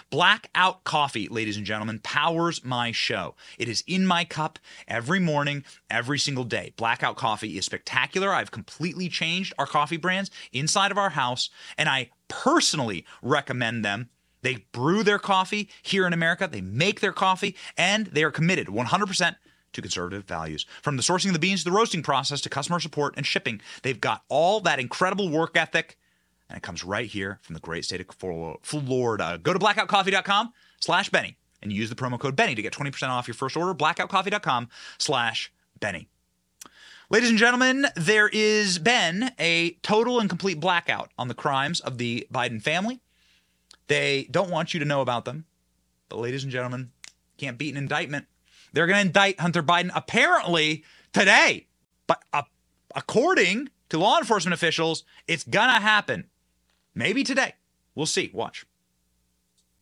[0.09, 3.35] Blackout Coffee, ladies and gentlemen, powers my show.
[3.57, 6.73] It is in my cup every morning, every single day.
[6.75, 8.33] Blackout Coffee is spectacular.
[8.33, 14.09] I've completely changed our coffee brands inside of our house, and I personally recommend them
[14.41, 18.67] they brew their coffee here in America, they make their coffee, and they are committed
[18.67, 19.35] 100%
[19.73, 20.65] to conservative values.
[20.81, 23.61] From the sourcing of the beans to the roasting process to customer support and shipping,
[23.83, 25.97] they've got all that incredible work ethic,
[26.49, 28.07] and it comes right here from the great state of
[28.61, 29.39] Florida.
[29.41, 33.27] Go to blackoutcoffee.com slash Benny and use the promo code Benny to get 20% off
[33.27, 33.73] your first order.
[33.73, 34.67] Blackoutcoffee.com
[34.97, 36.07] slash Benny.
[37.09, 41.97] Ladies and gentlemen, there is been a total and complete blackout on the crimes of
[41.97, 43.01] the Biden family.
[43.87, 45.45] They don't want you to know about them.
[46.09, 46.91] But, ladies and gentlemen,
[47.37, 48.25] can't beat an indictment.
[48.73, 51.67] They're going to indict Hunter Biden apparently today.
[52.07, 52.43] But uh,
[52.95, 56.29] according to law enforcement officials, it's going to happen.
[56.95, 57.55] Maybe today.
[57.95, 58.29] We'll see.
[58.33, 58.65] Watch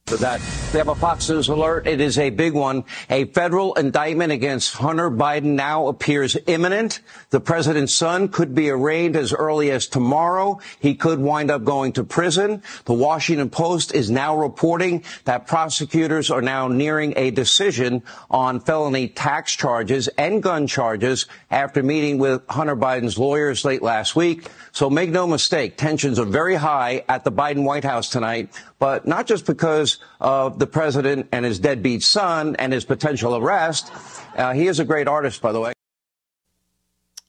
[0.07, 0.39] So that.
[0.71, 1.87] We have a Fox News alert.
[1.87, 2.83] It is a big one.
[3.09, 6.99] A federal indictment against Hunter Biden now appears imminent.
[7.31, 10.59] The president's son could be arraigned as early as tomorrow.
[10.79, 12.61] He could wind up going to prison.
[12.85, 19.07] The Washington Post is now reporting that prosecutors are now nearing a decision on felony
[19.07, 24.47] tax charges and gun charges after meeting with Hunter Biden's lawyers late last week.
[24.71, 29.07] So make no mistake, tensions are very high at the Biden White House tonight, but
[29.07, 33.91] not just because of the president and his deadbeat son and his potential arrest.
[34.35, 35.73] Uh, he is a great artist, by the way.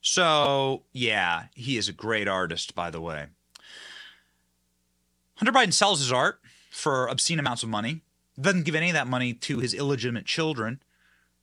[0.03, 3.27] So, yeah, he is a great artist, by the way.
[5.37, 8.03] Hunter Biden sells his art for obscene amounts of money,
[8.39, 10.83] doesn't give any of that money to his illegitimate children.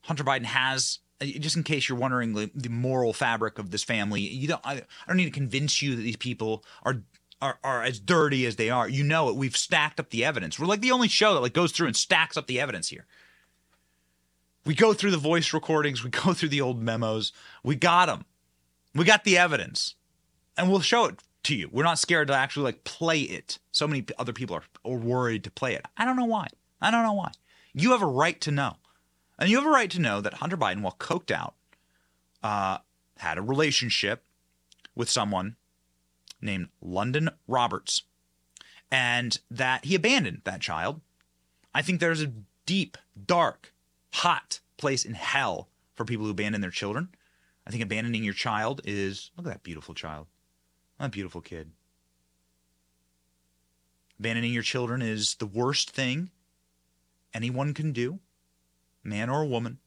[0.02, 3.84] Hunter Biden has uh, just in case you're wondering the, the moral fabric of this
[3.84, 4.62] family, you don't.
[4.64, 7.02] I, I, don't need to convince you that these people are,
[7.42, 8.88] are are as dirty as they are.
[8.88, 9.36] You know it.
[9.36, 10.60] We've stacked up the evidence.
[10.60, 13.06] We're like the only show that like goes through and stacks up the evidence here.
[14.66, 16.04] We go through the voice recordings.
[16.04, 17.32] We go through the old memos.
[17.64, 18.26] We got them.
[18.96, 19.96] We got the evidence,
[20.58, 21.70] and we'll show it to you.
[21.72, 23.60] We're not scared to actually like play it.
[23.72, 25.86] So many other people are, are worried to play it.
[25.96, 26.48] I don't know why.
[26.82, 27.32] I don't know why.
[27.74, 28.76] You have a right to know.
[29.40, 31.54] And you have a right to know that Hunter Biden, while coked out,
[32.42, 32.80] uh,
[33.18, 34.24] had a relationship
[34.96, 35.56] with someone
[36.42, 38.04] named London Roberts
[38.92, 41.02] and that he abandoned that child.
[41.74, 42.32] I think there's a
[42.66, 43.74] deep, dark,
[44.14, 47.10] hot place in hell for people who abandon their children.
[47.66, 50.28] I think abandoning your child is look at that beautiful child.
[51.00, 51.72] That beautiful kid.
[54.20, 56.32] Abandoning your children is the worst thing
[57.34, 58.20] anyone can do
[59.04, 59.80] man or woman.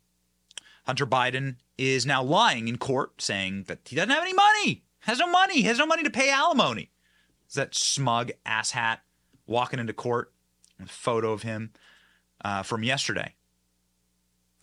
[0.87, 5.19] Hunter Biden is now lying in court saying that he doesn't have any money, has
[5.19, 6.91] no money, has no money to pay alimony.
[7.49, 8.99] Is that smug asshat
[9.47, 10.33] walking into court?
[10.83, 11.73] A photo of him
[12.43, 13.35] uh, from yesterday,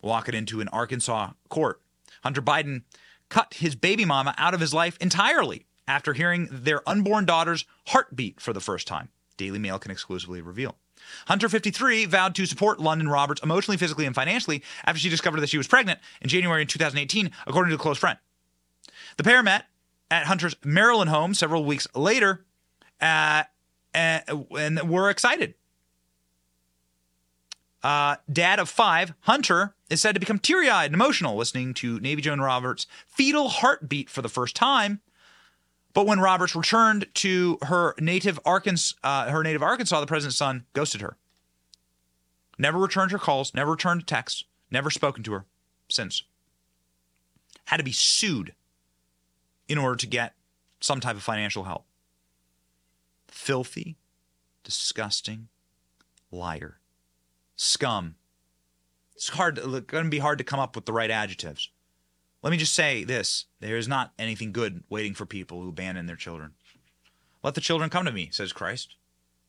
[0.02, 1.80] walking into an Arkansas court.
[2.22, 2.82] Hunter Biden
[3.28, 8.40] cut his baby mama out of his life entirely after hearing their unborn daughter's heartbeat
[8.40, 9.10] for the first time.
[9.36, 10.76] Daily Mail can exclusively reveal.
[11.26, 15.48] Hunter 53 vowed to support London Roberts emotionally, physically, and financially after she discovered that
[15.48, 18.18] she was pregnant in January 2018, according to a close friend.
[19.16, 19.66] The pair met
[20.10, 22.44] at Hunter's Maryland home several weeks later
[23.00, 23.44] uh,
[23.94, 25.50] and were excited.
[25.50, 25.54] Uh,
[27.80, 32.00] Uh, dad of five, Hunter, is said to become teary eyed and emotional listening to
[32.00, 35.00] Navy Joan Roberts' fetal heartbeat for the first time.
[35.94, 40.66] But when Roberts returned to her native Arkansas, uh, her native Arkansas, the president's son
[40.72, 41.16] ghosted her.
[42.58, 44.42] Never returned her calls, never returned texts,
[44.72, 45.44] never spoken to her
[45.88, 46.24] since.
[47.66, 48.54] Had to be sued
[49.68, 50.34] in order to get
[50.80, 51.84] some type of financial help.
[53.28, 53.96] Filthy,
[54.64, 55.48] disgusting
[56.30, 56.78] liar,
[57.56, 58.16] scum.
[59.14, 59.58] It's hard.
[59.58, 61.70] It's going to be hard to come up with the right adjectives.
[62.42, 66.06] Let me just say this: there is not anything good waiting for people who abandon
[66.06, 66.52] their children.
[67.42, 68.94] Let the children come to me, says Christ.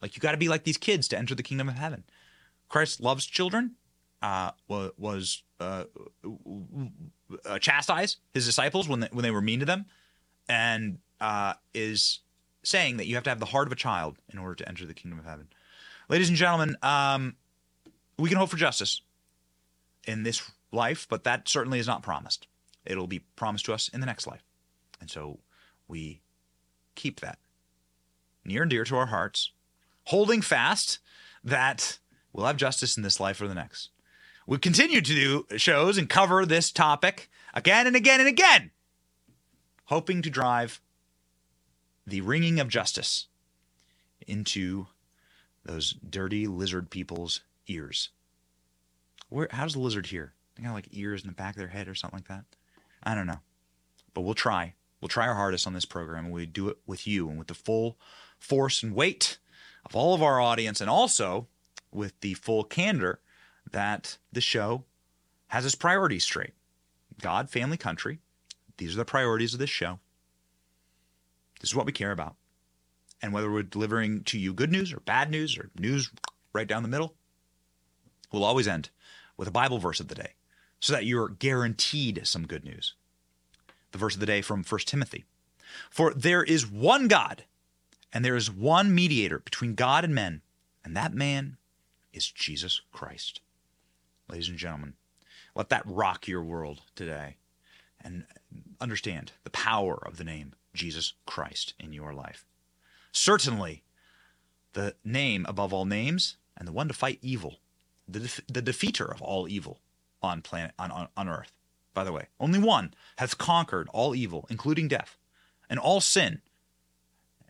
[0.01, 2.03] Like you got to be like these kids to enter the kingdom of heaven.
[2.67, 3.75] Christ loves children.
[4.21, 5.85] Uh, was uh,
[7.45, 9.85] uh, chastise his disciples when they, when they were mean to them,
[10.49, 12.19] and uh, is
[12.63, 14.85] saying that you have to have the heart of a child in order to enter
[14.85, 15.47] the kingdom of heaven.
[16.09, 17.35] Ladies and gentlemen, um,
[18.17, 19.01] we can hope for justice
[20.05, 20.41] in this
[20.71, 22.47] life, but that certainly is not promised.
[22.85, 24.43] It'll be promised to us in the next life,
[24.99, 25.39] and so
[25.87, 26.21] we
[26.95, 27.37] keep that
[28.43, 29.51] near and dear to our hearts,
[30.05, 30.99] holding fast
[31.43, 31.99] that
[32.33, 33.89] we'll have justice in this life or the next.
[34.47, 38.71] We continue to do shows and cover this topic again and again and again,
[39.89, 40.79] hoping to drive
[42.05, 43.25] the ringing of justice
[44.27, 44.85] into
[45.65, 48.09] those dirty lizard people's ears.
[49.29, 49.47] Where?
[49.51, 50.33] How does a lizard hear?
[50.55, 52.45] They got like ears in the back of their head or something like that.
[53.01, 53.39] I don't know,
[54.13, 54.75] but we'll try.
[55.01, 57.47] We'll try our hardest on this program, and we do it with you and with
[57.47, 57.97] the full
[58.37, 59.39] force and weight
[59.85, 61.47] of all of our audience, and also
[61.91, 63.21] with the full candor
[63.71, 64.83] that the show
[65.47, 66.53] has its priorities straight
[67.19, 68.19] God, family, country.
[68.79, 69.99] These are the priorities of this show.
[71.61, 72.35] This is what we care about.
[73.21, 76.09] And whether we're delivering to you good news or bad news or news
[76.53, 77.13] right down the middle,
[78.31, 78.89] we'll always end
[79.37, 80.33] with a Bible verse of the day
[80.79, 82.95] so that you're guaranteed some good news.
[83.91, 85.25] The verse of the day from 1 Timothy
[85.89, 87.43] For there is one God,
[88.11, 90.41] and there is one mediator between God and men,
[90.83, 91.57] and that man
[92.13, 93.41] is Jesus Christ
[94.29, 94.93] ladies and gentlemen.
[95.55, 97.37] Let that rock your world today
[98.03, 98.25] and
[98.79, 102.45] understand the power of the name Jesus Christ in your life.
[103.11, 103.83] Certainly,
[104.73, 107.59] the name above all names and the one to fight evil,
[108.07, 109.79] the, def- the defeater of all evil
[110.21, 111.51] on planet on, on, on earth.
[111.93, 115.17] By the way, only one has conquered all evil, including death
[115.69, 116.41] and all sin,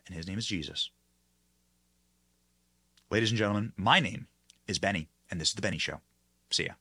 [0.06, 0.90] and his name is Jesus.
[3.10, 4.28] Ladies and gentlemen, my name
[4.66, 6.00] is Benny, and this is The Benny Show.
[6.50, 6.72] See ya.